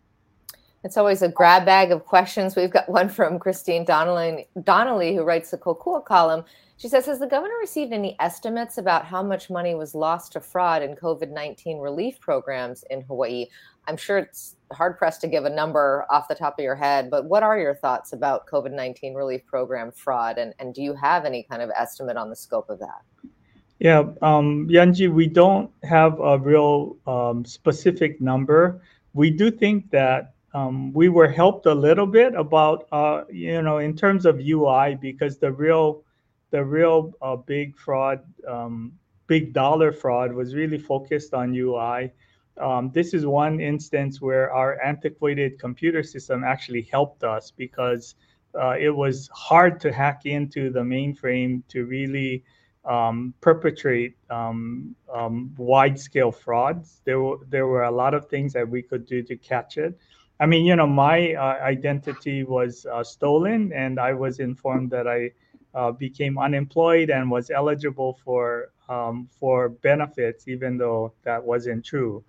It's 0.83 0.97
always 0.97 1.23
a 1.23 1.29
grab 1.29 1.65
bag 1.65 1.93
of 1.93 2.05
questions. 2.05 2.57
We've 2.57 2.73
got 2.73 2.89
one 2.89 3.09
from 3.09 3.39
Christine 3.39 3.85
Donnelly, 3.85 4.49
Donnelly 4.65 5.15
who 5.15 5.23
writes 5.23 5.53
the 5.53 5.59
Kokua 5.59 6.05
column. 6.05 6.45
She 6.77 6.89
says, 6.89 7.07
Has 7.07 7.21
the 7.21 7.29
governor 7.29 7.55
received 7.61 7.93
any 7.93 8.17
estimates 8.19 8.79
about 8.79 9.05
how 9.05 9.23
much 9.23 9.49
money 9.49 9.77
was 9.77 9.95
lost 9.95 10.33
to 10.33 10.41
fraud 10.41 10.83
in 10.83 10.97
COVID 10.97 11.31
19 11.31 11.79
relief 11.79 12.19
programs 12.19 12.83
in 12.91 13.03
Hawaii? 13.03 13.47
I'm 13.87 13.97
sure 13.97 14.19
it's 14.19 14.57
hard 14.73 14.99
pressed 14.99 15.21
to 15.21 15.29
give 15.29 15.45
a 15.45 15.51
number 15.51 16.05
off 16.11 16.27
the 16.27 16.35
top 16.35 16.59
of 16.59 16.65
your 16.65 16.75
head, 16.75 17.11
but 17.13 17.27
what 17.27 17.45
are 17.45 17.61
your 17.61 17.77
thoughts 17.77 18.13
about 18.13 18.49
COVID 18.49 18.73
19 18.73 19.15
relief 19.15 19.47
program 19.47 19.93
fraud? 19.93 20.37
And, 20.37 20.53
and 20.59 20.75
do 20.75 20.83
you 20.83 20.95
have 20.95 21.25
any 21.25 21.45
kind 21.45 21.63
of 21.63 21.71
estimate 21.77 22.17
on 22.17 22.29
the 22.29 22.37
scope 22.37 22.71
of 22.71 22.81
that? 22.81 23.30
Yeah, 23.81 24.11
um, 24.21 24.69
Yunji, 24.69 25.11
we 25.11 25.27
don't 25.27 25.71
have 25.85 26.21
a 26.21 26.39
real 26.39 26.99
um, 27.07 27.47
specific 27.47 28.21
number. 28.21 28.83
We 29.15 29.31
do 29.31 29.51
think 29.51 29.91
that 29.91 30.35
um, 30.53 30.93
we 30.93 31.09
were 31.09 31.29
helped 31.29 31.65
a 31.65 31.75
little 31.75 32.07
bit 32.07 32.35
about 32.35 32.87
uh, 32.93 33.25
you 33.31 33.63
know 33.63 33.79
in 33.79 33.97
terms 33.97 34.27
of 34.27 34.39
UI 34.39 34.99
because 35.01 35.39
the 35.39 35.51
real 35.51 36.05
the 36.51 36.63
real 36.63 37.15
uh, 37.23 37.37
big 37.37 37.79
fraud 37.79 38.21
um, 38.47 38.93
big 39.29 39.55
dollar 39.55 39.93
fraud 39.93 40.33
was 40.35 40.55
really 40.55 40.79
focused 40.79 41.33
on 41.33 41.55
UI. 41.55 42.13
Um, 42.61 42.91
this 42.93 43.15
is 43.15 43.25
one 43.25 43.61
instance 43.61 44.21
where 44.21 44.53
our 44.53 44.79
antiquated 44.83 45.59
computer 45.59 46.03
system 46.03 46.45
actually 46.45 46.83
helped 46.83 47.25
us 47.25 47.51
because 47.51 48.15
uh, 48.61 48.77
it 48.79 48.91
was 48.91 49.31
hard 49.33 49.81
to 49.81 49.91
hack 49.91 50.27
into 50.27 50.69
the 50.69 50.81
mainframe 50.81 51.63
to 51.69 51.87
really 51.87 52.45
um, 52.85 53.35
perpetrate 53.41 54.17
um, 54.31 54.95
um, 55.13 55.55
wide 55.57 55.99
scale 55.99 56.33
frauds. 56.33 57.01
There 57.05 57.21
were 57.21 57.39
there 57.49 57.67
were 57.67 57.85
a 57.85 57.91
lot 57.91 58.15
of 58.15 58.29
things 58.29 58.53
that 58.55 58.69
we 58.69 58.83
could 58.83 59.07
do 59.07 59.23
to 59.23 59.37
catch 59.37 59.77
it. 59.77 59.99
I 60.41 60.47
mean, 60.47 60.65
you 60.65 60.75
know, 60.75 60.87
my 60.87 61.35
uh, 61.35 61.59
identity 61.61 62.45
was 62.45 62.87
uh, 62.87 63.05
stolen, 63.05 63.73
and 63.75 64.01
I 64.01 64.15
was 64.15 64.41
informed 64.41 64.91
that 64.91 65.07
I 65.07 65.33
uh, 65.75 65.93
became 65.93 66.39
unemployed 66.39 67.11
and 67.11 67.31
was 67.31 67.51
eligible 67.51 68.19
for 68.25 68.71
um, 68.89 69.29
for 69.39 69.69
benefits, 69.69 70.49
even 70.49 70.79
though 70.79 71.13
that 71.23 71.43
wasn't 71.45 71.85
true. 71.85 72.25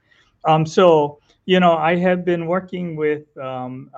Um, 0.45 0.65
so, 0.65 1.19
you 1.45 1.59
know, 1.59 1.73
I 1.73 1.95
have 1.95 2.25
been 2.25 2.45
working 2.47 2.95
with 2.95 3.35
um, 3.37 3.89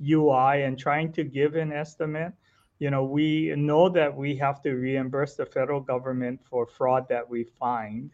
UI 0.00 0.30
um, 0.30 0.68
and 0.68 0.78
trying 0.78 1.12
to 1.12 1.24
give 1.24 1.56
an 1.56 1.72
estimate. 1.72 2.32
You 2.78 2.90
know, 2.90 3.04
we 3.04 3.54
know 3.56 3.88
that 3.88 4.14
we 4.14 4.36
have 4.36 4.62
to 4.62 4.72
reimburse 4.74 5.34
the 5.34 5.46
federal 5.46 5.80
government 5.80 6.40
for 6.48 6.66
fraud 6.66 7.08
that 7.08 7.28
we 7.28 7.44
find. 7.44 8.10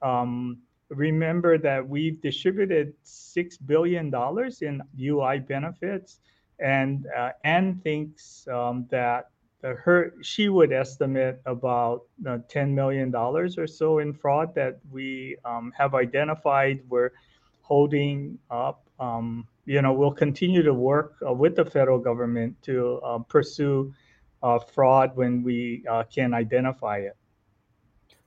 Um, 0.00 0.58
remember 0.88 1.56
that 1.58 1.88
we've 1.88 2.20
distributed 2.20 2.94
$6 3.04 3.58
billion 3.66 4.12
in 4.60 4.82
UI 5.00 5.38
benefits. 5.38 6.20
And 6.58 7.06
uh, 7.16 7.30
Anne 7.44 7.80
thinks 7.82 8.46
um, 8.48 8.86
that 8.90 9.30
her 9.62 10.12
she 10.22 10.48
would 10.48 10.72
estimate 10.72 11.36
about 11.46 12.02
uh, 12.26 12.38
$10 12.52 12.70
million 12.70 13.14
or 13.14 13.66
so 13.66 13.98
in 14.00 14.12
fraud 14.12 14.54
that 14.56 14.80
we 14.90 15.36
um, 15.44 15.72
have 15.76 15.94
identified 15.94 16.80
we're 16.88 17.12
holding 17.62 18.38
up. 18.50 18.81
Um, 19.00 19.46
you 19.64 19.80
know, 19.80 19.92
we'll 19.92 20.12
continue 20.12 20.62
to 20.62 20.74
work 20.74 21.16
uh, 21.26 21.32
with 21.32 21.56
the 21.56 21.64
federal 21.64 21.98
government 21.98 22.60
to 22.62 23.00
uh, 23.04 23.18
pursue 23.18 23.92
uh, 24.42 24.58
fraud 24.58 25.12
when 25.14 25.42
we 25.42 25.84
uh, 25.88 26.02
can 26.04 26.34
identify 26.34 26.98
it. 26.98 27.16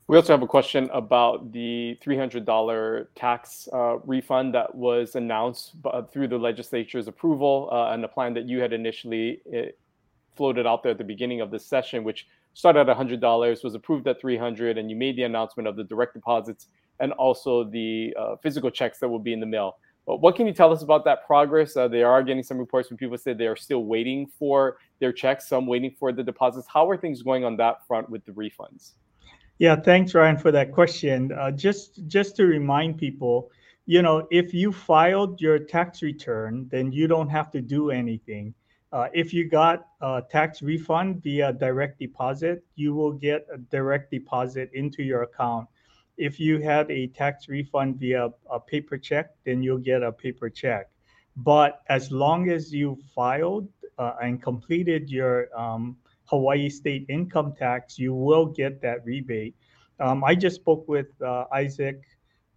We 0.08 0.16
also 0.16 0.34
have 0.34 0.44
a 0.44 0.48
question 0.48 0.90
about 0.94 1.52
the 1.52 1.98
$300 2.06 3.08
tax 3.16 3.68
uh, 3.74 3.98
refund 4.06 4.54
that 4.54 4.74
was 4.74 5.16
announced 5.16 5.74
uh, 5.84 6.04
through 6.04 6.28
the 6.28 6.38
legislature's 6.38 7.08
approval 7.08 7.70
and 7.92 8.04
the 8.04 8.08
plan 8.08 8.36
that 8.36 8.48
you 8.48 8.62
had 8.62 8.72
initially 8.72 9.42
floated 10.36 10.68
out 10.68 10.84
there 10.84 10.92
at 10.92 11.00
the 11.00 11.04
beginning 11.04 11.42
of 11.42 11.50
this 11.50 11.66
session, 11.66 12.04
which 12.04 12.28
started 12.54 12.88
at 12.88 12.96
$100, 12.96 13.64
was 13.64 13.74
approved 13.74 14.08
at 14.08 14.22
300 14.22 14.78
and 14.78 14.92
you 14.92 14.96
made 14.96 15.16
the 15.16 15.24
announcement 15.24 15.68
of 15.68 15.76
the 15.76 15.84
direct 15.84 16.14
deposits 16.14 16.68
and 17.00 17.12
also 17.14 17.64
the 17.64 18.14
physical 18.44 18.70
checks 18.70 19.00
that 19.00 19.10
will 19.10 19.20
be 19.20 19.34
in 19.34 19.40
the 19.40 19.46
mail. 19.46 19.78
What 20.06 20.36
can 20.36 20.46
you 20.46 20.54
tell 20.54 20.72
us 20.72 20.84
about 20.84 21.04
that 21.06 21.26
progress? 21.26 21.76
Uh, 21.76 21.88
they 21.88 22.04
are 22.04 22.22
getting 22.22 22.44
some 22.44 22.60
reports 22.60 22.90
when 22.90 22.98
people 22.98 23.18
say 23.18 23.34
they 23.34 23.48
are 23.48 23.56
still 23.56 23.86
waiting 23.86 24.28
for 24.28 24.78
their 25.00 25.12
checks, 25.12 25.48
some 25.48 25.66
waiting 25.66 25.92
for 25.98 26.12
the 26.12 26.24
deposits. 26.24 26.68
How 26.72 26.88
are 26.88 26.96
things 26.96 27.24
going 27.24 27.44
on 27.44 27.58
that 27.58 27.86
front 27.88 28.10
with 28.10 28.24
the 28.24 28.32
refunds? 28.32 28.92
Yeah, 29.58 29.76
thanks, 29.76 30.14
Ryan, 30.14 30.38
for 30.38 30.52
that 30.52 30.72
question. 30.72 31.32
Uh, 31.32 31.50
just 31.50 32.06
just 32.08 32.36
to 32.36 32.46
remind 32.46 32.98
people, 32.98 33.50
you 33.86 34.02
know, 34.02 34.28
if 34.30 34.54
you 34.54 34.72
filed 34.72 35.42
your 35.42 35.58
tax 35.58 36.04
return, 36.04 36.68
then 36.70 36.92
you 36.92 37.08
don't 37.08 37.30
have 37.30 37.50
to 37.52 37.62
do 37.62 37.90
anything. 37.90 38.54
Uh, 38.92 39.08
if 39.14 39.34
you 39.34 39.50
got 39.50 39.88
a 40.02 40.22
tax 40.30 40.62
refund 40.62 41.24
via 41.24 41.52
direct 41.52 42.00
deposit, 42.00 42.64
you 42.76 42.94
will 42.94 43.12
get 43.12 43.48
a 43.52 43.58
direct 43.58 44.12
deposit 44.12 44.70
into 44.74 45.04
your 45.04 45.24
account. 45.24 45.68
If 46.18 46.40
you 46.40 46.60
had 46.60 46.90
a 46.90 47.08
tax 47.08 47.48
refund 47.48 48.00
via 48.00 48.30
a 48.50 48.60
paper 48.60 48.98
check, 48.98 49.32
then 49.46 49.62
you'll 49.62 49.78
get 49.78 50.04
a 50.04 50.12
paper 50.12 50.50
check. 50.50 50.90
But 51.36 51.82
as 51.90 52.12
long 52.12 52.50
as 52.50 52.74
you 52.74 52.98
filed 53.14 53.68
uh, 53.98 54.14
and 54.22 54.42
completed 54.42 55.10
your 55.10 55.50
um, 55.58 55.98
Hawaii 56.26 56.70
state 56.70 57.06
income 57.10 57.54
tax, 57.58 58.00
you 58.00 58.14
will 58.14 58.46
get 58.46 58.82
that 58.82 59.06
rebate. 59.06 59.56
Um, 60.00 60.24
I 60.24 60.36
just 60.36 60.56
spoke 60.56 60.88
with 60.88 61.08
uh, 61.22 61.46
Isaac 61.54 62.02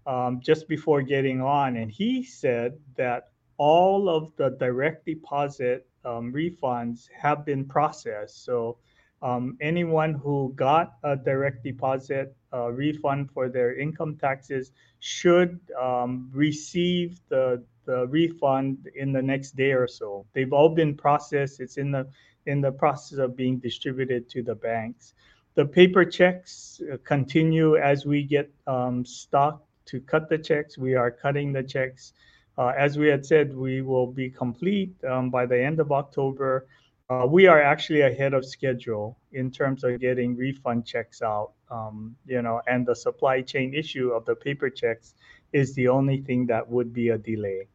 um, 0.07 0.41
just 0.43 0.69
before 0.69 1.03
getting 1.03 1.41
on, 1.41 1.77
and 1.77 1.91
he 1.91 2.23
said 2.23 2.79
that 2.97 3.31
all 3.59 4.09
of 4.09 4.35
the 4.37 4.51
direct 4.51 5.05
deposit 5.05 5.87
um, 6.05 6.33
refunds 6.33 7.09
have 7.11 7.45
been 7.45 7.65
processed. 7.65 8.45
So 8.45 8.79
um, 9.23 9.57
anyone 9.61 10.15
who 10.15 10.53
got 10.57 10.95
a 11.03 11.17
direct 11.17 11.65
deposit 11.65 12.35
uh, 12.53 12.71
refund 12.71 13.31
for 13.31 13.49
their 13.49 13.79
income 13.79 14.17
taxes 14.17 14.73
should 15.01 15.61
um, 15.81 16.31
receive 16.33 17.21
the 17.29 17.63
the 17.85 18.07
refund 18.09 18.87
in 18.97 19.13
the 19.13 19.23
next 19.23 19.57
day 19.57 19.73
or 19.73 19.89
so. 19.89 20.27
They've 20.35 20.53
all 20.53 20.69
been 20.69 20.95
processed. 20.95 21.61
It's 21.61 21.79
in 21.79 21.91
the 21.91 22.07
in 22.47 22.61
the 22.61 22.73
process 22.73 23.19
of 23.19 23.37
being 23.37 23.59
distributed 23.59 24.29
to 24.31 24.43
the 24.43 24.55
banks. 24.55 25.15
The 25.55 25.65
paper 25.65 26.05
checks 26.05 26.81
uh, 26.93 26.97
continue 27.05 27.77
as 27.77 28.07
we 28.07 28.23
get 28.23 28.51
um, 28.67 29.05
stock 29.05 29.65
to 29.87 30.01
cut 30.01 30.29
the 30.29 30.39
checks. 30.39 30.79
We 30.79 30.95
are 30.95 31.11
cutting 31.11 31.53
the 31.53 31.63
checks. 31.63 32.13
Uh, 32.57 32.73
as 32.77 32.99
we 32.99 33.09
had 33.09 33.25
said, 33.25 33.57
we 33.57 33.83
will 33.83 34.07
be 34.07 34.29
complete 34.29 34.93
um, 35.05 35.31
by 35.31 35.47
the 35.47 35.61
end 35.61 35.81
of 35.81 35.93
October. 35.93 36.67
Uh, 37.11 37.27
we 37.29 37.47
are 37.47 37.63
actually 37.63 38.03
ahead 38.03 38.35
of 38.35 38.45
schedule 38.45 39.19
in 39.33 39.51
terms 39.51 39.83
of 39.85 39.99
getting 40.01 40.37
refund 40.37 40.85
checks 40.85 41.23
out. 41.23 41.53
Um, 41.71 42.17
you 42.27 42.41
know, 42.41 42.63
and 42.67 42.87
the 42.87 42.95
supply 42.95 43.43
chain 43.43 43.75
issue 43.75 44.11
of 44.11 44.25
the 44.25 44.35
paper 44.35 44.71
checks 44.71 45.15
is 45.53 45.75
the 45.75 45.89
only 45.89 46.23
thing 46.23 46.47
that 46.47 46.69
would 46.69 46.93
be 46.93 47.11
a 47.11 47.19
delay. 47.19 47.69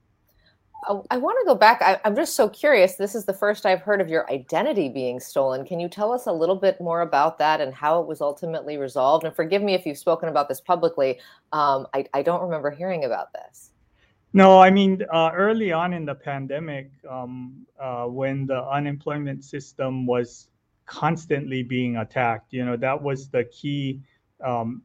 Oh, 0.88 1.06
I 1.10 1.18
want 1.18 1.38
to 1.42 1.46
go 1.46 1.56
back. 1.56 1.82
I, 1.82 2.00
am 2.04 2.16
just 2.16 2.36
so 2.36 2.50
curious. 2.50 2.96
This 2.96 3.16
is 3.16 3.24
the 3.26 3.34
first 3.34 3.66
I've 3.66 3.82
heard 3.82 4.02
of 4.02 4.10
your 4.10 4.30
identity 4.30 4.90
being 4.90 5.20
stolen. 5.20 5.66
Can 5.66 5.80
you 5.80 5.88
tell 5.88 6.12
us 6.12 6.28
a 6.28 6.32
little 6.32 6.56
bit 6.56 6.82
more 6.82 7.02
about 7.02 7.38
that 7.40 7.62
and 7.62 7.74
how 7.74 8.02
it 8.02 8.08
was 8.08 8.20
ultimately 8.20 8.78
resolved? 8.78 9.24
And 9.24 9.34
forgive 9.34 9.62
me 9.62 9.76
if 9.76 9.86
you've 9.86 9.98
spoken 9.98 10.28
about 10.30 10.50
this 10.50 10.60
publicly. 10.60 11.20
Um, 11.54 11.88
I, 11.94 12.06
I, 12.14 12.22
don't 12.22 12.42
remember 12.42 12.70
hearing 12.70 13.06
about 13.06 13.32
this. 13.32 13.72
No, 14.34 14.60
I 14.60 14.72
mean, 14.72 15.04
uh, 15.14 15.32
early 15.34 15.72
on 15.72 15.94
in 15.94 16.06
the 16.06 16.16
pandemic, 16.16 16.92
um, 17.10 17.66
uh, 17.80 18.06
when 18.06 18.46
the 18.46 18.64
unemployment 18.68 19.44
system 19.46 20.06
was 20.06 20.50
constantly 20.86 21.64
being 21.64 21.98
attacked, 21.98 22.54
you 22.54 22.66
know, 22.66 22.78
that 22.78 23.02
was 23.02 23.30
the 23.30 23.46
key 23.46 24.02
um, 24.44 24.82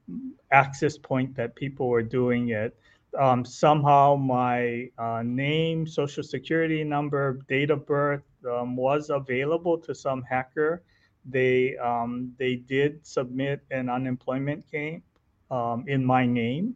access 0.52 0.96
point 0.96 1.34
that 1.37 1.54
people 1.56 1.88
were 1.88 2.02
doing 2.02 2.50
it. 2.50 2.76
Um, 3.18 3.44
somehow 3.44 4.16
my 4.16 4.90
uh, 4.98 5.22
name, 5.24 5.87
social 5.87 6.22
security 6.22 6.84
number, 6.84 7.40
date 7.48 7.70
of 7.70 7.87
birth 7.87 8.22
um, 8.48 8.76
was 8.76 9.11
available 9.11 9.78
to 9.78 9.94
some 9.94 10.22
hacker. 10.22 10.82
They 11.24 11.76
um, 11.78 12.32
they 12.38 12.56
did 12.56 13.06
submit 13.06 13.61
an 13.70 13.88
unemployment 13.88 14.68
claim 14.70 15.02
um, 15.50 15.84
in 15.88 16.04
my 16.04 16.26
name. 16.26 16.74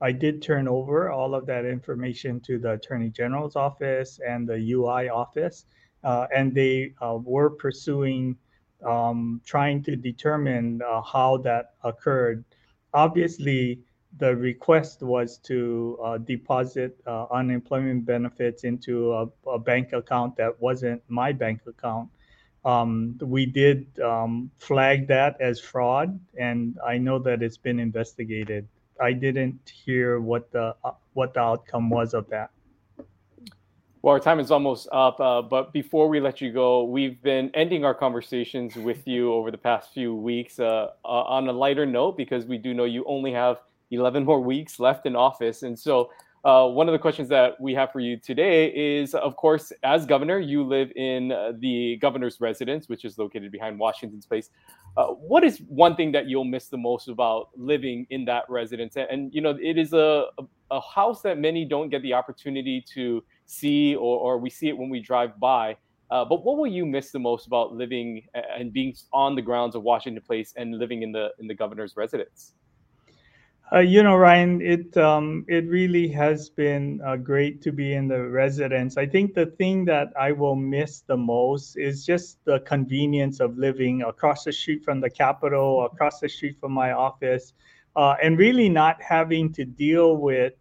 I 0.00 0.12
did 0.12 0.42
turn 0.42 0.68
over 0.68 1.10
all 1.10 1.34
of 1.34 1.46
that 1.46 1.64
information 1.64 2.40
to 2.40 2.58
the 2.58 2.72
Attorney 2.72 3.08
General's 3.08 3.56
office 3.56 4.20
and 4.26 4.46
the 4.46 4.72
UI 4.72 5.08
office, 5.08 5.64
uh, 6.04 6.26
and 6.34 6.54
they 6.54 6.92
uh, 7.00 7.18
were 7.22 7.50
pursuing 7.50 8.36
um, 8.84 9.40
trying 9.44 9.82
to 9.84 9.96
determine 9.96 10.82
uh, 10.82 11.00
how 11.02 11.38
that 11.38 11.74
occurred. 11.84 12.44
Obviously, 12.92 13.80
the 14.18 14.34
request 14.34 15.02
was 15.02 15.38
to 15.38 15.98
uh, 16.02 16.18
deposit 16.18 16.98
uh, 17.06 17.26
unemployment 17.30 18.06
benefits 18.06 18.64
into 18.64 19.12
a, 19.12 19.26
a, 19.48 19.58
bank 19.58 19.92
account 19.92 20.36
that 20.36 20.58
wasn't 20.60 21.02
my 21.08 21.32
bank 21.32 21.60
account. 21.66 22.08
Um, 22.64 23.18
we 23.20 23.46
did 23.46 23.86
um, 24.00 24.50
flag 24.58 25.06
that 25.08 25.40
as 25.40 25.60
fraud, 25.60 26.18
and 26.38 26.78
I 26.84 26.98
know 26.98 27.18
that 27.20 27.42
it's 27.42 27.58
been 27.58 27.78
investigated. 27.78 28.66
I 29.00 29.12
didn't 29.12 29.68
hear 29.68 30.20
what 30.20 30.50
the 30.50 30.74
uh, 30.82 30.92
what 31.12 31.34
the 31.34 31.40
outcome 31.40 31.90
was 31.90 32.14
of 32.14 32.28
that. 32.30 32.50
Well, 34.06 34.12
our 34.12 34.20
time 34.20 34.38
is 34.38 34.52
almost 34.52 34.86
up, 34.92 35.18
uh, 35.18 35.42
but 35.42 35.72
before 35.72 36.08
we 36.08 36.20
let 36.20 36.40
you 36.40 36.52
go, 36.52 36.84
we've 36.84 37.20
been 37.22 37.50
ending 37.54 37.84
our 37.84 37.92
conversations 37.92 38.76
with 38.76 39.04
you 39.04 39.32
over 39.32 39.50
the 39.50 39.58
past 39.58 39.92
few 39.92 40.14
weeks 40.14 40.60
uh, 40.60 40.90
uh, 41.04 41.08
on 41.08 41.48
a 41.48 41.52
lighter 41.52 41.84
note 41.84 42.16
because 42.16 42.44
we 42.44 42.56
do 42.56 42.72
know 42.72 42.84
you 42.84 43.04
only 43.08 43.32
have 43.32 43.56
11 43.90 44.24
more 44.24 44.40
weeks 44.40 44.78
left 44.78 45.06
in 45.06 45.16
office. 45.16 45.64
And 45.64 45.76
so, 45.76 46.12
uh, 46.44 46.68
one 46.68 46.88
of 46.88 46.92
the 46.92 47.00
questions 47.00 47.28
that 47.30 47.60
we 47.60 47.74
have 47.74 47.90
for 47.90 47.98
you 47.98 48.16
today 48.16 48.68
is 48.68 49.12
of 49.12 49.34
course, 49.34 49.72
as 49.82 50.06
governor, 50.06 50.38
you 50.38 50.62
live 50.62 50.92
in 50.94 51.32
uh, 51.32 51.54
the 51.58 51.98
governor's 52.00 52.40
residence, 52.40 52.88
which 52.88 53.04
is 53.04 53.18
located 53.18 53.50
behind 53.50 53.76
Washington's 53.76 54.24
place. 54.24 54.50
Uh, 54.96 55.06
what 55.06 55.42
is 55.42 55.58
one 55.66 55.96
thing 55.96 56.12
that 56.12 56.28
you'll 56.28 56.44
miss 56.44 56.68
the 56.68 56.76
most 56.76 57.08
about 57.08 57.48
living 57.56 58.06
in 58.10 58.24
that 58.26 58.44
residence? 58.48 58.94
And, 58.94 59.08
and 59.10 59.34
you 59.34 59.40
know, 59.40 59.58
it 59.60 59.76
is 59.76 59.92
a, 59.92 60.26
a 60.70 60.80
house 60.80 61.22
that 61.22 61.38
many 61.38 61.64
don't 61.64 61.88
get 61.88 62.02
the 62.02 62.12
opportunity 62.12 62.84
to 62.94 63.24
see, 63.46 63.94
or, 63.94 64.18
or 64.18 64.38
we 64.38 64.50
see 64.50 64.68
it 64.68 64.76
when 64.76 64.90
we 64.90 65.00
drive 65.00 65.38
by. 65.40 65.76
Uh, 66.10 66.24
but 66.24 66.44
what 66.44 66.56
will 66.56 66.66
you 66.66 66.86
miss 66.86 67.10
the 67.10 67.18
most 67.18 67.46
about 67.46 67.72
living 67.72 68.22
and 68.34 68.72
being 68.72 68.94
on 69.12 69.34
the 69.34 69.42
grounds 69.42 69.74
of 69.74 69.82
Washington 69.82 70.22
Place 70.22 70.54
and 70.56 70.78
living 70.78 71.02
in 71.02 71.10
the 71.10 71.30
in 71.40 71.46
the 71.46 71.54
governor's 71.54 71.96
residence? 71.96 72.54
Uh, 73.72 73.80
you 73.80 74.00
know, 74.00 74.14
Ryan, 74.14 74.60
it 74.62 74.96
um, 74.96 75.44
it 75.48 75.66
really 75.66 76.06
has 76.08 76.48
been 76.48 77.00
uh, 77.04 77.16
great 77.16 77.60
to 77.62 77.72
be 77.72 77.94
in 77.94 78.06
the 78.06 78.22
residence. 78.22 78.96
I 78.96 79.06
think 79.06 79.34
the 79.34 79.46
thing 79.46 79.84
that 79.86 80.12
I 80.18 80.30
will 80.30 80.54
miss 80.54 81.00
the 81.00 81.16
most 81.16 81.76
is 81.76 82.06
just 82.06 82.38
the 82.44 82.60
convenience 82.60 83.40
of 83.40 83.58
living 83.58 84.02
across 84.02 84.44
the 84.44 84.52
street 84.52 84.84
from 84.84 85.00
the 85.00 85.10
Capitol, 85.10 85.84
across 85.84 86.20
the 86.20 86.28
street 86.28 86.56
from 86.60 86.70
my 86.70 86.92
office, 86.92 87.54
uh, 87.96 88.14
and 88.22 88.38
really 88.38 88.68
not 88.68 89.02
having 89.02 89.52
to 89.54 89.64
deal 89.64 90.16
with 90.16 90.52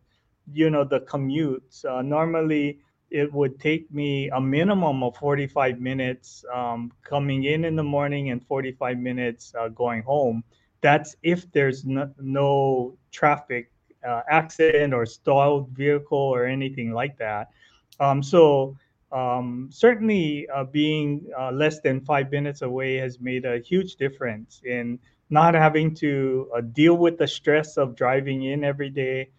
you 0.51 0.69
know 0.69 0.83
the 0.83 0.99
commutes 1.01 1.85
uh, 1.85 2.01
normally 2.01 2.79
it 3.11 3.31
would 3.33 3.59
take 3.59 3.91
me 3.91 4.29
a 4.29 4.39
minimum 4.41 5.03
of 5.03 5.15
45 5.17 5.79
minutes 5.79 6.43
um, 6.53 6.91
coming 7.03 7.43
in 7.43 7.63
in 7.65 7.75
the 7.75 7.83
morning 7.83 8.29
and 8.29 8.43
45 8.45 8.97
minutes 8.97 9.53
uh, 9.59 9.67
going 9.69 10.01
home. 10.03 10.43
That's 10.81 11.15
if 11.23 11.51
there's 11.51 11.85
no, 11.85 12.11
no 12.19 12.97
traffic 13.11 13.71
uh, 14.07 14.21
accident 14.29 14.93
or 14.93 15.05
stalled 15.05 15.69
vehicle 15.69 16.17
or 16.17 16.45
anything 16.45 16.91
like 16.91 17.17
that. 17.17 17.49
Um, 17.99 18.21
so 18.23 18.75
um, 19.11 19.69
certainly 19.71 20.47
uh, 20.53 20.63
being 20.65 21.25
uh, 21.37 21.51
less 21.51 21.79
than 21.79 22.01
five 22.01 22.31
minutes 22.31 22.61
away 22.61 22.95
has 22.95 23.19
made 23.19 23.45
a 23.45 23.59
huge 23.59 23.95
difference 23.95 24.61
in 24.65 24.99
not 25.29 25.53
having 25.53 25.93
to 25.95 26.49
uh, 26.55 26.61
deal 26.61 26.95
with 26.95 27.17
the 27.17 27.27
stress 27.27 27.77
of 27.77 27.95
driving 27.95 28.43
in 28.43 28.63
every 28.63 28.89
day 28.89 29.29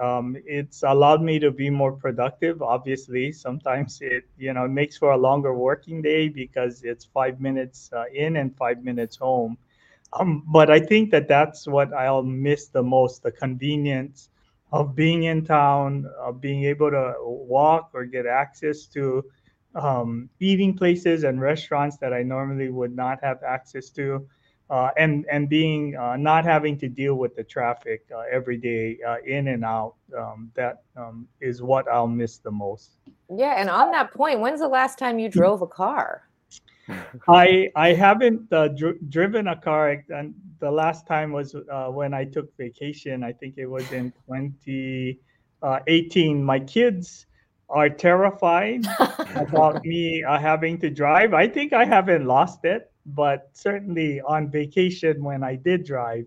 um, 0.00 0.36
it's 0.46 0.82
allowed 0.82 1.22
me 1.22 1.38
to 1.40 1.50
be 1.50 1.70
more 1.70 1.92
productive 1.92 2.62
obviously. 2.62 3.32
Sometimes 3.32 3.98
it 4.02 4.24
you 4.38 4.52
know 4.52 4.66
makes 4.68 4.96
for 4.98 5.12
a 5.12 5.16
longer 5.18 5.54
working 5.54 6.02
day 6.02 6.28
because 6.28 6.82
it's 6.84 7.04
five 7.04 7.40
minutes 7.40 7.90
uh, 7.92 8.04
in 8.14 8.36
and 8.36 8.54
five 8.56 8.82
minutes 8.82 9.16
home. 9.16 9.56
Um, 10.18 10.42
but 10.46 10.70
i 10.70 10.78
think 10.80 11.10
that 11.10 11.28
that's 11.28 11.66
what 11.66 11.92
i'll 11.92 12.22
miss 12.22 12.68
the 12.68 12.82
most 12.82 13.22
the 13.22 13.30
convenience 13.32 14.28
of 14.72 14.94
being 14.94 15.24
in 15.24 15.44
town 15.44 16.06
of 16.20 16.40
being 16.40 16.64
able 16.64 16.90
to 16.90 17.14
walk 17.22 17.90
or 17.94 18.04
get 18.04 18.26
access 18.26 18.86
to 18.86 19.24
um, 19.74 20.28
eating 20.40 20.74
places 20.76 21.24
and 21.24 21.40
restaurants 21.40 21.96
that 21.98 22.12
i 22.12 22.22
normally 22.22 22.68
would 22.70 22.94
not 22.94 23.18
have 23.22 23.42
access 23.42 23.90
to 23.90 24.26
uh, 24.70 24.90
and 24.96 25.26
and 25.30 25.48
being 25.48 25.96
uh, 25.96 26.16
not 26.16 26.44
having 26.44 26.78
to 26.78 26.88
deal 26.88 27.16
with 27.16 27.36
the 27.36 27.44
traffic 27.44 28.06
uh, 28.14 28.22
every 28.30 28.56
day 28.56 28.98
uh, 29.06 29.16
in 29.26 29.48
and 29.48 29.64
out 29.64 29.94
um, 30.16 30.50
that 30.54 30.82
um, 30.96 31.28
is 31.40 31.62
what 31.62 31.86
I'll 31.88 32.08
miss 32.08 32.38
the 32.38 32.50
most. 32.50 32.96
Yeah, 33.34 33.54
and 33.58 33.68
on 33.68 33.90
that 33.92 34.12
point, 34.12 34.40
when's 34.40 34.60
the 34.60 34.68
last 34.68 34.98
time 34.98 35.18
you 35.18 35.28
drove 35.28 35.62
a 35.62 35.66
car? 35.66 36.28
I 37.28 37.70
I 37.76 37.92
haven't 37.92 38.52
uh, 38.52 38.68
dr- 38.68 38.98
driven 39.10 39.48
a 39.48 39.56
car, 39.56 40.02
and 40.08 40.34
the 40.60 40.70
last 40.70 41.06
time 41.06 41.32
was 41.32 41.54
uh, 41.54 41.88
when 41.88 42.14
I 42.14 42.24
took 42.24 42.56
vacation. 42.56 43.22
I 43.22 43.32
think 43.32 43.58
it 43.58 43.66
was 43.66 43.90
in 43.92 44.12
2018. 44.26 46.42
My 46.42 46.60
kids 46.60 47.26
are 47.68 47.90
terrified 47.90 48.86
about 49.36 49.84
me 49.84 50.24
having 50.26 50.78
to 50.78 50.90
drive. 50.90 51.34
I 51.34 51.48
think 51.48 51.72
I 51.72 51.84
haven't 51.84 52.26
lost 52.26 52.64
it 52.64 52.90
but 53.06 53.50
certainly 53.52 54.20
on 54.20 54.50
vacation 54.50 55.22
when 55.22 55.42
I 55.42 55.56
did 55.56 55.84
drive, 55.84 56.26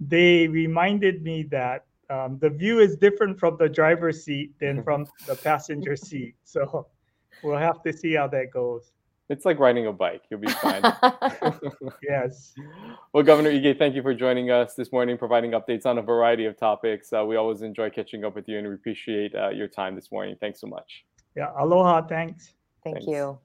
they 0.00 0.48
reminded 0.48 1.22
me 1.22 1.44
that 1.44 1.86
um, 2.08 2.38
the 2.38 2.50
view 2.50 2.80
is 2.80 2.96
different 2.96 3.38
from 3.38 3.56
the 3.58 3.68
driver's 3.68 4.24
seat 4.24 4.58
than 4.60 4.82
from 4.82 5.06
the 5.26 5.34
passenger 5.34 5.96
seat. 5.96 6.34
So 6.44 6.86
we'll 7.42 7.58
have 7.58 7.82
to 7.82 7.92
see 7.92 8.14
how 8.14 8.28
that 8.28 8.50
goes. 8.52 8.92
It's 9.28 9.44
like 9.44 9.58
riding 9.58 9.88
a 9.88 9.92
bike. 9.92 10.22
You'll 10.30 10.38
be 10.38 10.48
fine. 10.48 10.82
yes. 12.08 12.54
Well, 13.12 13.24
Governor 13.24 13.50
Ige, 13.50 13.76
thank 13.76 13.96
you 13.96 14.02
for 14.02 14.14
joining 14.14 14.52
us 14.52 14.74
this 14.74 14.92
morning, 14.92 15.18
providing 15.18 15.50
updates 15.50 15.84
on 15.84 15.98
a 15.98 16.02
variety 16.02 16.44
of 16.44 16.56
topics. 16.56 17.12
Uh, 17.12 17.24
we 17.24 17.34
always 17.34 17.62
enjoy 17.62 17.90
catching 17.90 18.24
up 18.24 18.36
with 18.36 18.48
you 18.48 18.58
and 18.58 18.68
we 18.68 18.74
appreciate 18.74 19.34
uh, 19.34 19.48
your 19.48 19.66
time 19.66 19.96
this 19.96 20.12
morning. 20.12 20.36
Thanks 20.40 20.60
so 20.60 20.68
much. 20.68 21.04
Yeah. 21.36 21.50
Aloha. 21.58 22.02
Thanks. 22.06 22.54
Thank 22.84 22.98
Thanks. 22.98 23.08
you. 23.08 23.38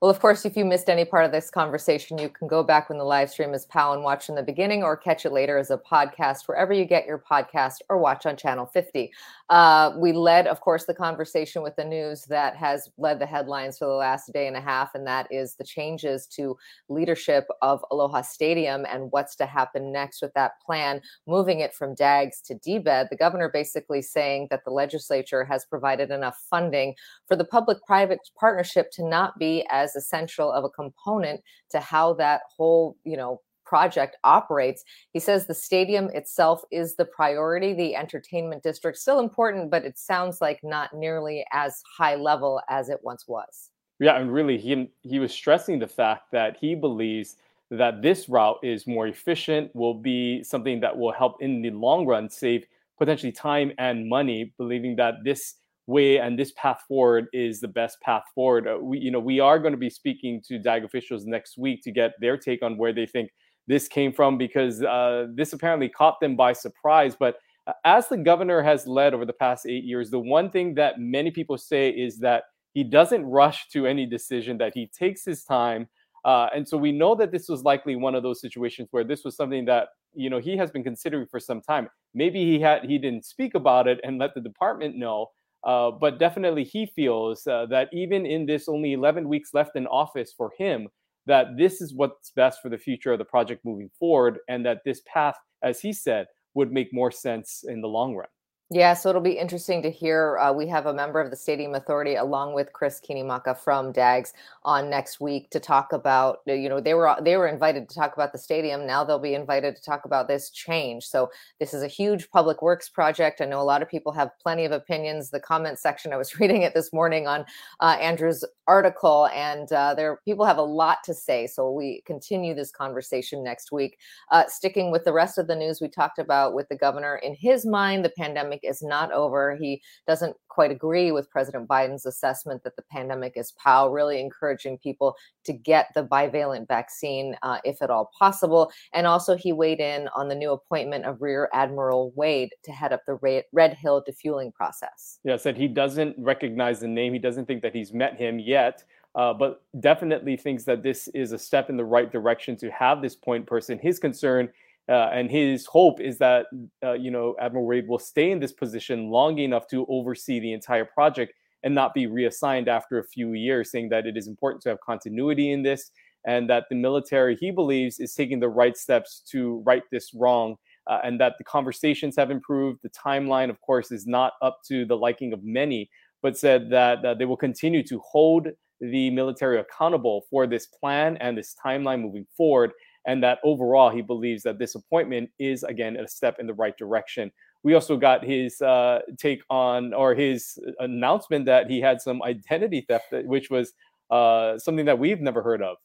Well, 0.00 0.10
of 0.10 0.18
course, 0.18 0.46
if 0.46 0.56
you 0.56 0.64
missed 0.64 0.88
any 0.88 1.04
part 1.04 1.26
of 1.26 1.30
this 1.30 1.50
conversation, 1.50 2.16
you 2.16 2.30
can 2.30 2.48
go 2.48 2.62
back 2.62 2.88
when 2.88 2.96
the 2.96 3.04
live 3.04 3.28
stream 3.28 3.52
is 3.52 3.66
POW 3.66 3.92
and 3.92 4.02
watch 4.02 4.30
in 4.30 4.34
the 4.34 4.42
beginning 4.42 4.82
or 4.82 4.96
catch 4.96 5.26
it 5.26 5.30
later 5.30 5.58
as 5.58 5.70
a 5.70 5.76
podcast 5.76 6.48
wherever 6.48 6.72
you 6.72 6.86
get 6.86 7.04
your 7.04 7.18
podcast 7.18 7.80
or 7.90 7.98
watch 7.98 8.24
on 8.24 8.34
Channel 8.34 8.64
50. 8.64 9.12
Uh, 9.50 9.92
we 9.98 10.12
led, 10.12 10.46
of 10.46 10.62
course, 10.62 10.86
the 10.86 10.94
conversation 10.94 11.62
with 11.62 11.76
the 11.76 11.84
news 11.84 12.24
that 12.24 12.56
has 12.56 12.88
led 12.96 13.18
the 13.18 13.26
headlines 13.26 13.76
for 13.76 13.84
the 13.84 13.92
last 13.92 14.32
day 14.32 14.46
and 14.46 14.56
a 14.56 14.60
half, 14.60 14.94
and 14.94 15.06
that 15.06 15.26
is 15.30 15.56
the 15.56 15.64
changes 15.64 16.26
to 16.28 16.56
leadership 16.88 17.46
of 17.60 17.84
Aloha 17.90 18.22
Stadium 18.22 18.86
and 18.88 19.12
what's 19.12 19.36
to 19.36 19.44
happen 19.44 19.92
next 19.92 20.22
with 20.22 20.32
that 20.32 20.52
plan, 20.64 21.02
moving 21.26 21.60
it 21.60 21.74
from 21.74 21.94
DAGS 21.94 22.40
to 22.42 22.54
DBED. 22.54 23.10
The 23.10 23.16
governor 23.16 23.50
basically 23.52 24.00
saying 24.00 24.46
that 24.50 24.64
the 24.64 24.70
legislature 24.70 25.44
has 25.44 25.66
provided 25.66 26.10
enough 26.10 26.42
funding 26.48 26.94
for 27.28 27.36
the 27.36 27.44
public 27.44 27.84
private 27.86 28.20
partnership 28.38 28.90
to 28.92 29.06
not 29.06 29.38
be 29.38 29.66
as 29.68 29.89
essential 29.96 30.50
of 30.52 30.64
a 30.64 30.68
component 30.68 31.40
to 31.70 31.80
how 31.80 32.14
that 32.14 32.42
whole, 32.56 32.96
you 33.04 33.16
know, 33.16 33.40
project 33.64 34.16
operates. 34.24 34.82
He 35.12 35.20
says 35.20 35.46
the 35.46 35.54
stadium 35.54 36.10
itself 36.12 36.62
is 36.72 36.96
the 36.96 37.04
priority. 37.04 37.72
The 37.72 37.94
entertainment 37.94 38.64
district 38.64 38.98
still 38.98 39.20
important, 39.20 39.70
but 39.70 39.84
it 39.84 39.96
sounds 39.96 40.40
like 40.40 40.58
not 40.64 40.92
nearly 40.92 41.44
as 41.52 41.80
high 41.96 42.16
level 42.16 42.60
as 42.68 42.88
it 42.88 42.98
once 43.02 43.26
was. 43.28 43.70
Yeah, 44.00 44.18
and 44.18 44.32
really, 44.32 44.58
he 44.58 44.90
he 45.02 45.18
was 45.18 45.32
stressing 45.32 45.78
the 45.78 45.86
fact 45.86 46.32
that 46.32 46.56
he 46.60 46.74
believes 46.74 47.36
that 47.70 48.02
this 48.02 48.28
route 48.28 48.58
is 48.62 48.86
more 48.86 49.06
efficient, 49.06 49.70
will 49.76 49.94
be 49.94 50.42
something 50.42 50.80
that 50.80 50.96
will 50.96 51.12
help 51.12 51.40
in 51.40 51.62
the 51.62 51.70
long 51.70 52.06
run 52.06 52.28
save 52.28 52.66
potentially 52.98 53.30
time 53.32 53.72
and 53.78 54.08
money, 54.08 54.52
believing 54.58 54.96
that 54.96 55.14
this 55.22 55.54
way 55.90 56.18
and 56.18 56.38
this 56.38 56.52
path 56.52 56.82
forward 56.88 57.26
is 57.32 57.60
the 57.60 57.68
best 57.68 58.00
path 58.00 58.22
forward. 58.34 58.66
Uh, 58.66 58.78
we, 58.80 58.98
you 58.98 59.10
know, 59.10 59.20
we 59.20 59.40
are 59.40 59.58
going 59.58 59.72
to 59.72 59.78
be 59.78 59.90
speaking 59.90 60.40
to 60.48 60.58
DAG 60.58 60.84
officials 60.84 61.26
next 61.26 61.58
week 61.58 61.82
to 61.82 61.90
get 61.90 62.12
their 62.20 62.36
take 62.36 62.62
on 62.62 62.78
where 62.78 62.92
they 62.92 63.06
think 63.06 63.30
this 63.66 63.88
came 63.88 64.12
from 64.12 64.38
because 64.38 64.82
uh, 64.82 65.26
this 65.34 65.52
apparently 65.52 65.88
caught 65.88 66.18
them 66.20 66.36
by 66.36 66.52
surprise. 66.52 67.14
But 67.18 67.36
uh, 67.66 67.72
as 67.84 68.08
the 68.08 68.16
governor 68.16 68.62
has 68.62 68.86
led 68.86 69.14
over 69.14 69.26
the 69.26 69.32
past 69.32 69.66
eight 69.66 69.84
years, 69.84 70.10
the 70.10 70.18
one 70.18 70.50
thing 70.50 70.74
that 70.76 70.98
many 70.98 71.30
people 71.30 71.58
say 71.58 71.90
is 71.90 72.18
that 72.18 72.44
he 72.72 72.84
doesn't 72.84 73.24
rush 73.24 73.68
to 73.70 73.86
any 73.86 74.06
decision, 74.06 74.58
that 74.58 74.72
he 74.74 74.86
takes 74.86 75.24
his 75.24 75.44
time. 75.44 75.88
Uh, 76.24 76.48
and 76.54 76.68
so 76.68 76.76
we 76.76 76.92
know 76.92 77.14
that 77.14 77.32
this 77.32 77.48
was 77.48 77.62
likely 77.62 77.96
one 77.96 78.14
of 78.14 78.22
those 78.22 78.40
situations 78.40 78.88
where 78.90 79.04
this 79.04 79.24
was 79.24 79.36
something 79.36 79.64
that 79.64 79.88
you 80.14 80.28
know 80.28 80.38
he 80.38 80.56
has 80.56 80.70
been 80.70 80.84
considering 80.84 81.26
for 81.26 81.40
some 81.40 81.60
time. 81.60 81.88
Maybe 82.14 82.44
he 82.44 82.60
had 82.60 82.84
he 82.84 82.98
didn't 82.98 83.24
speak 83.24 83.54
about 83.54 83.88
it 83.88 84.00
and 84.04 84.18
let 84.18 84.34
the 84.34 84.40
department 84.40 84.96
know, 84.96 85.28
uh, 85.64 85.90
but 85.90 86.18
definitely 86.18 86.64
he 86.64 86.86
feels 86.86 87.46
uh, 87.46 87.66
that 87.66 87.88
even 87.92 88.26
in 88.26 88.46
this 88.46 88.68
only 88.68 88.92
11 88.92 89.28
weeks 89.28 89.50
left 89.52 89.76
in 89.76 89.86
office 89.86 90.32
for 90.36 90.52
him, 90.58 90.88
that 91.26 91.56
this 91.56 91.80
is 91.80 91.94
what's 91.94 92.30
best 92.30 92.60
for 92.62 92.68
the 92.68 92.78
future 92.78 93.12
of 93.12 93.18
the 93.18 93.24
project 93.24 93.64
moving 93.64 93.90
forward, 93.98 94.38
and 94.48 94.64
that 94.64 94.78
this 94.84 95.02
path, 95.06 95.36
as 95.62 95.80
he 95.80 95.92
said, 95.92 96.26
would 96.54 96.72
make 96.72 96.92
more 96.92 97.10
sense 97.10 97.64
in 97.68 97.80
the 97.80 97.88
long 97.88 98.14
run. 98.14 98.28
Yeah, 98.72 98.94
so 98.94 99.08
it'll 99.08 99.20
be 99.20 99.32
interesting 99.36 99.82
to 99.82 99.90
hear. 99.90 100.38
Uh, 100.38 100.52
we 100.52 100.68
have 100.68 100.86
a 100.86 100.94
member 100.94 101.20
of 101.20 101.30
the 101.30 101.36
Stadium 101.36 101.74
Authority 101.74 102.14
along 102.14 102.54
with 102.54 102.72
Chris 102.72 103.00
Kinimaka 103.00 103.58
from 103.58 103.90
DAGS 103.90 104.32
on 104.64 104.88
next 104.88 105.20
week 105.20 105.50
to 105.50 105.58
talk 105.58 105.92
about. 105.92 106.38
You 106.46 106.68
know, 106.68 106.80
they 106.80 106.94
were 106.94 107.16
they 107.20 107.36
were 107.36 107.48
invited 107.48 107.88
to 107.88 107.94
talk 107.96 108.14
about 108.14 108.30
the 108.30 108.38
stadium. 108.38 108.86
Now 108.86 109.02
they'll 109.02 109.18
be 109.18 109.34
invited 109.34 109.74
to 109.74 109.82
talk 109.82 110.04
about 110.04 110.28
this 110.28 110.50
change. 110.50 111.02
So 111.02 111.30
this 111.58 111.74
is 111.74 111.82
a 111.82 111.88
huge 111.88 112.30
public 112.30 112.62
works 112.62 112.88
project. 112.88 113.40
I 113.40 113.46
know 113.46 113.60
a 113.60 113.64
lot 113.64 113.82
of 113.82 113.88
people 113.88 114.12
have 114.12 114.30
plenty 114.40 114.64
of 114.64 114.70
opinions. 114.70 115.30
The 115.30 115.40
comment 115.40 115.80
section 115.80 116.12
I 116.12 116.16
was 116.16 116.36
reading 116.38 116.62
it 116.62 116.72
this 116.72 116.92
morning 116.92 117.26
on 117.26 117.44
uh, 117.80 117.96
Andrew's 118.00 118.44
article, 118.68 119.26
and 119.34 119.72
uh, 119.72 119.94
there 119.94 120.20
people 120.24 120.46
have 120.46 120.58
a 120.58 120.62
lot 120.62 120.98
to 121.06 121.12
say. 121.12 121.48
So 121.48 121.72
we 121.72 122.02
continue 122.06 122.54
this 122.54 122.70
conversation 122.70 123.42
next 123.42 123.72
week. 123.72 123.98
Uh, 124.30 124.44
sticking 124.46 124.92
with 124.92 125.04
the 125.04 125.12
rest 125.12 125.38
of 125.38 125.48
the 125.48 125.56
news 125.56 125.80
we 125.80 125.88
talked 125.88 126.20
about 126.20 126.54
with 126.54 126.68
the 126.68 126.76
governor, 126.76 127.16
in 127.16 127.34
his 127.34 127.66
mind, 127.66 128.04
the 128.04 128.10
pandemic 128.10 128.59
is 128.62 128.82
not 128.82 129.12
over. 129.12 129.56
He 129.56 129.82
doesn't 130.06 130.36
quite 130.48 130.70
agree 130.70 131.12
with 131.12 131.30
President 131.30 131.68
Biden's 131.68 132.06
assessment 132.06 132.62
that 132.64 132.76
the 132.76 132.82
pandemic 132.90 133.34
is 133.36 133.52
POW, 133.52 133.88
really 133.88 134.20
encouraging 134.20 134.78
people 134.78 135.16
to 135.44 135.52
get 135.52 135.88
the 135.94 136.04
bivalent 136.04 136.68
vaccine 136.68 137.36
uh, 137.42 137.58
if 137.64 137.80
at 137.82 137.90
all 137.90 138.10
possible. 138.18 138.70
And 138.92 139.06
also, 139.06 139.36
he 139.36 139.52
weighed 139.52 139.80
in 139.80 140.08
on 140.08 140.28
the 140.28 140.34
new 140.34 140.52
appointment 140.52 141.04
of 141.04 141.22
Rear 141.22 141.48
Admiral 141.52 142.12
Wade 142.16 142.50
to 142.64 142.72
head 142.72 142.92
up 142.92 143.02
the 143.06 143.44
Red 143.52 143.74
Hill 143.74 144.02
defueling 144.04 144.52
process. 144.52 145.18
Yeah, 145.24 145.36
said 145.36 145.56
he 145.56 145.68
doesn't 145.68 146.16
recognize 146.18 146.80
the 146.80 146.88
name. 146.88 147.12
He 147.12 147.18
doesn't 147.18 147.46
think 147.46 147.62
that 147.62 147.74
he's 147.74 147.92
met 147.92 148.16
him 148.16 148.38
yet. 148.38 148.84
Uh, 149.16 149.34
but 149.34 149.62
definitely 149.80 150.36
thinks 150.36 150.62
that 150.62 150.84
this 150.84 151.08
is 151.08 151.32
a 151.32 151.38
step 151.38 151.68
in 151.68 151.76
the 151.76 151.84
right 151.84 152.12
direction 152.12 152.56
to 152.56 152.70
have 152.70 153.02
this 153.02 153.16
point 153.16 153.44
person. 153.44 153.76
His 153.76 153.98
concern 153.98 154.48
uh, 154.90 155.10
and 155.12 155.30
his 155.30 155.66
hope 155.66 156.00
is 156.00 156.18
that 156.18 156.46
uh, 156.84 156.92
you 156.92 157.10
know 157.10 157.36
Admiral 157.40 157.66
Wade 157.66 157.88
will 157.88 157.98
stay 157.98 158.30
in 158.30 158.40
this 158.40 158.52
position 158.52 159.08
long 159.08 159.38
enough 159.38 159.68
to 159.68 159.86
oversee 159.88 160.40
the 160.40 160.52
entire 160.52 160.84
project 160.84 161.32
and 161.62 161.74
not 161.74 161.94
be 161.94 162.06
reassigned 162.06 162.68
after 162.68 162.98
a 162.98 163.04
few 163.04 163.34
years, 163.34 163.70
saying 163.70 163.88
that 163.90 164.06
it 164.06 164.16
is 164.16 164.26
important 164.26 164.62
to 164.62 164.68
have 164.68 164.80
continuity 164.80 165.52
in 165.52 165.62
this 165.62 165.90
and 166.26 166.50
that 166.50 166.64
the 166.68 166.76
military, 166.76 167.36
he 167.36 167.50
believes, 167.50 167.98
is 167.98 168.14
taking 168.14 168.40
the 168.40 168.48
right 168.48 168.76
steps 168.76 169.22
to 169.30 169.62
right 169.64 169.82
this 169.90 170.12
wrong. 170.14 170.56
Uh, 170.86 170.98
and 171.04 171.20
that 171.20 171.34
the 171.38 171.44
conversations 171.44 172.16
have 172.16 172.30
improved. 172.30 172.80
The 172.82 172.90
timeline, 172.90 173.48
of 173.48 173.60
course, 173.60 173.92
is 173.92 174.06
not 174.06 174.32
up 174.42 174.58
to 174.66 174.84
the 174.86 174.96
liking 174.96 175.32
of 175.32 175.44
many, 175.44 175.88
but 176.20 176.36
said 176.36 176.70
that 176.70 177.18
they 177.18 177.26
will 177.26 177.36
continue 177.36 177.84
to 177.84 178.00
hold 178.00 178.48
the 178.80 179.10
military 179.10 179.60
accountable 179.60 180.24
for 180.30 180.46
this 180.46 180.66
plan 180.66 181.16
and 181.18 181.36
this 181.36 181.54
timeline 181.64 182.00
moving 182.00 182.26
forward 182.36 182.72
and 183.06 183.22
that 183.22 183.38
overall 183.44 183.90
he 183.90 184.02
believes 184.02 184.42
that 184.42 184.58
this 184.58 184.74
appointment 184.74 185.30
is 185.38 185.62
again 185.62 185.96
a 185.96 186.06
step 186.08 186.38
in 186.38 186.46
the 186.46 186.54
right 186.54 186.76
direction. 186.76 187.30
We 187.62 187.74
also 187.74 187.96
got 187.96 188.24
his 188.24 188.60
uh, 188.62 189.00
take 189.18 189.42
on 189.50 189.92
or 189.92 190.14
his 190.14 190.58
announcement 190.78 191.44
that 191.46 191.68
he 191.68 191.80
had 191.80 192.00
some 192.00 192.22
identity 192.22 192.84
theft, 192.88 193.12
which 193.24 193.50
was 193.50 193.72
uh, 194.10 194.58
something 194.58 194.86
that 194.86 194.98
we've 194.98 195.20
never 195.20 195.42
heard 195.42 195.62
of. 195.62 195.76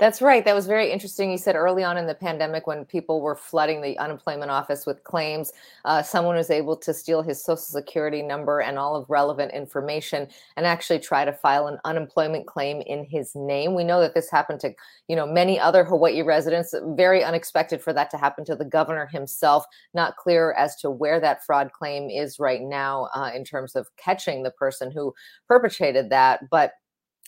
That's 0.00 0.20
right. 0.20 0.44
That 0.44 0.56
was 0.56 0.66
very 0.66 0.90
interesting. 0.90 1.30
You 1.30 1.38
said 1.38 1.54
early 1.54 1.84
on 1.84 1.96
in 1.96 2.08
the 2.08 2.16
pandemic, 2.16 2.66
when 2.66 2.84
people 2.84 3.20
were 3.20 3.36
flooding 3.36 3.80
the 3.80 3.96
unemployment 3.98 4.50
office 4.50 4.86
with 4.86 5.04
claims, 5.04 5.52
uh, 5.84 6.02
someone 6.02 6.34
was 6.34 6.50
able 6.50 6.76
to 6.78 6.92
steal 6.92 7.22
his 7.22 7.40
social 7.40 7.58
security 7.58 8.20
number 8.20 8.58
and 8.58 8.76
all 8.76 8.96
of 8.96 9.08
relevant 9.08 9.52
information 9.52 10.26
and 10.56 10.66
actually 10.66 10.98
try 10.98 11.24
to 11.24 11.32
file 11.32 11.68
an 11.68 11.78
unemployment 11.84 12.48
claim 12.48 12.80
in 12.80 13.04
his 13.04 13.36
name. 13.36 13.76
We 13.76 13.84
know 13.84 14.00
that 14.00 14.14
this 14.14 14.28
happened 14.28 14.58
to, 14.60 14.74
you 15.06 15.14
know, 15.14 15.28
many 15.28 15.60
other 15.60 15.84
Hawaii 15.84 16.22
residents. 16.22 16.74
Very 16.96 17.22
unexpected 17.22 17.80
for 17.80 17.92
that 17.92 18.10
to 18.10 18.16
happen 18.16 18.44
to 18.46 18.56
the 18.56 18.64
governor 18.64 19.06
himself. 19.06 19.64
Not 19.94 20.16
clear 20.16 20.54
as 20.54 20.74
to 20.80 20.90
where 20.90 21.20
that 21.20 21.46
fraud 21.46 21.70
claim 21.70 22.10
is 22.10 22.40
right 22.40 22.62
now 22.62 23.10
uh, 23.14 23.30
in 23.32 23.44
terms 23.44 23.76
of 23.76 23.86
catching 23.96 24.42
the 24.42 24.50
person 24.50 24.90
who 24.90 25.14
perpetrated 25.46 26.10
that. 26.10 26.40
But 26.50 26.72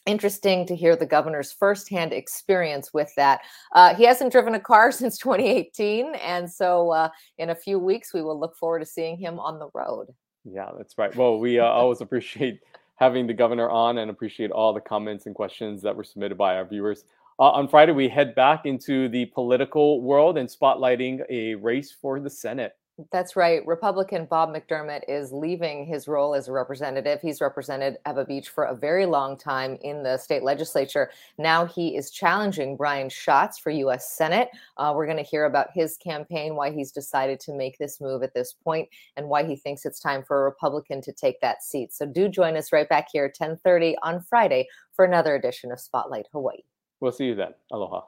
interesting 0.06 0.66
to 0.66 0.76
hear 0.76 0.96
the 0.96 1.06
governor's 1.06 1.52
firsthand 1.52 2.12
experience 2.12 2.94
with 2.94 3.12
that. 3.16 3.40
Uh, 3.72 3.94
he 3.94 4.04
hasn't 4.04 4.32
driven 4.32 4.54
a 4.54 4.60
car 4.60 4.90
since 4.92 5.18
2018, 5.18 6.14
and 6.16 6.50
so 6.50 6.90
uh, 6.90 7.08
in 7.38 7.50
a 7.50 7.54
few 7.54 7.78
weeks 7.78 8.14
we 8.14 8.22
will 8.22 8.38
look 8.38 8.56
forward 8.56 8.80
to 8.80 8.86
seeing 8.86 9.16
him 9.16 9.38
on 9.38 9.58
the 9.58 9.68
road. 9.74 10.06
Yeah, 10.44 10.70
that's 10.76 10.96
right. 10.96 11.14
Well, 11.14 11.38
we 11.38 11.58
uh, 11.58 11.64
always 11.66 12.00
appreciate 12.00 12.60
having 12.96 13.26
the 13.26 13.34
governor 13.34 13.68
on 13.68 13.98
and 13.98 14.10
appreciate 14.10 14.50
all 14.50 14.72
the 14.72 14.80
comments 14.80 15.26
and 15.26 15.34
questions 15.34 15.82
that 15.82 15.94
were 15.94 16.04
submitted 16.04 16.38
by 16.38 16.56
our 16.56 16.64
viewers. 16.64 17.04
Uh, 17.38 17.50
on 17.50 17.68
Friday, 17.68 17.92
we 17.92 18.08
head 18.08 18.34
back 18.34 18.64
into 18.64 19.08
the 19.10 19.26
political 19.26 20.00
world 20.00 20.38
and 20.38 20.48
spotlighting 20.48 21.20
a 21.28 21.54
race 21.56 21.92
for 21.92 22.18
the 22.18 22.30
Senate. 22.30 22.72
That's 23.12 23.36
right. 23.36 23.66
Republican 23.66 24.24
Bob 24.24 24.48
McDermott 24.48 25.02
is 25.06 25.30
leaving 25.30 25.84
his 25.84 26.08
role 26.08 26.34
as 26.34 26.48
a 26.48 26.52
representative. 26.52 27.20
He's 27.20 27.42
represented 27.42 27.98
Ewa 28.06 28.24
Beach 28.24 28.48
for 28.48 28.64
a 28.64 28.74
very 28.74 29.04
long 29.04 29.36
time 29.36 29.76
in 29.82 30.02
the 30.02 30.16
state 30.16 30.42
legislature. 30.42 31.10
Now 31.36 31.66
he 31.66 31.94
is 31.94 32.10
challenging 32.10 32.74
Brian 32.74 33.10
Schatz 33.10 33.58
for 33.58 33.68
U.S. 33.68 34.10
Senate. 34.10 34.48
Uh, 34.78 34.94
we're 34.96 35.04
going 35.04 35.18
to 35.18 35.22
hear 35.22 35.44
about 35.44 35.68
his 35.74 35.98
campaign, 35.98 36.56
why 36.56 36.70
he's 36.70 36.90
decided 36.90 37.38
to 37.40 37.52
make 37.52 37.76
this 37.76 38.00
move 38.00 38.22
at 38.22 38.32
this 38.32 38.54
point, 38.54 38.88
and 39.18 39.28
why 39.28 39.44
he 39.44 39.56
thinks 39.56 39.84
it's 39.84 40.00
time 40.00 40.22
for 40.22 40.40
a 40.40 40.44
Republican 40.44 41.02
to 41.02 41.12
take 41.12 41.38
that 41.42 41.62
seat. 41.62 41.92
So 41.92 42.06
do 42.06 42.28
join 42.28 42.56
us 42.56 42.72
right 42.72 42.88
back 42.88 43.08
here, 43.12 43.28
10:30 43.28 43.96
on 44.02 44.22
Friday, 44.22 44.68
for 44.94 45.04
another 45.04 45.34
edition 45.34 45.70
of 45.70 45.80
Spotlight 45.80 46.28
Hawaii. 46.32 46.62
We'll 47.00 47.12
see 47.12 47.26
you 47.26 47.34
then. 47.34 47.52
Aloha. 47.70 48.06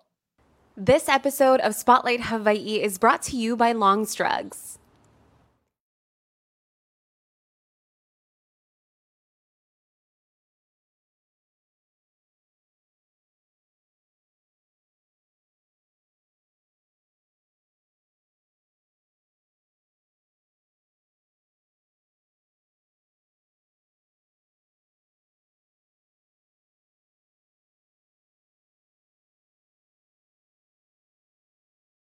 This 0.81 1.09
episode 1.09 1.61
of 1.61 1.75
Spotlight 1.75 2.23
Hawaii 2.23 2.81
is 2.81 2.99
brought 2.99 3.21
to 3.23 3.37
you 3.37 3.57
by 3.57 3.73
Long's 3.73 4.15
Drugs. 4.15 4.78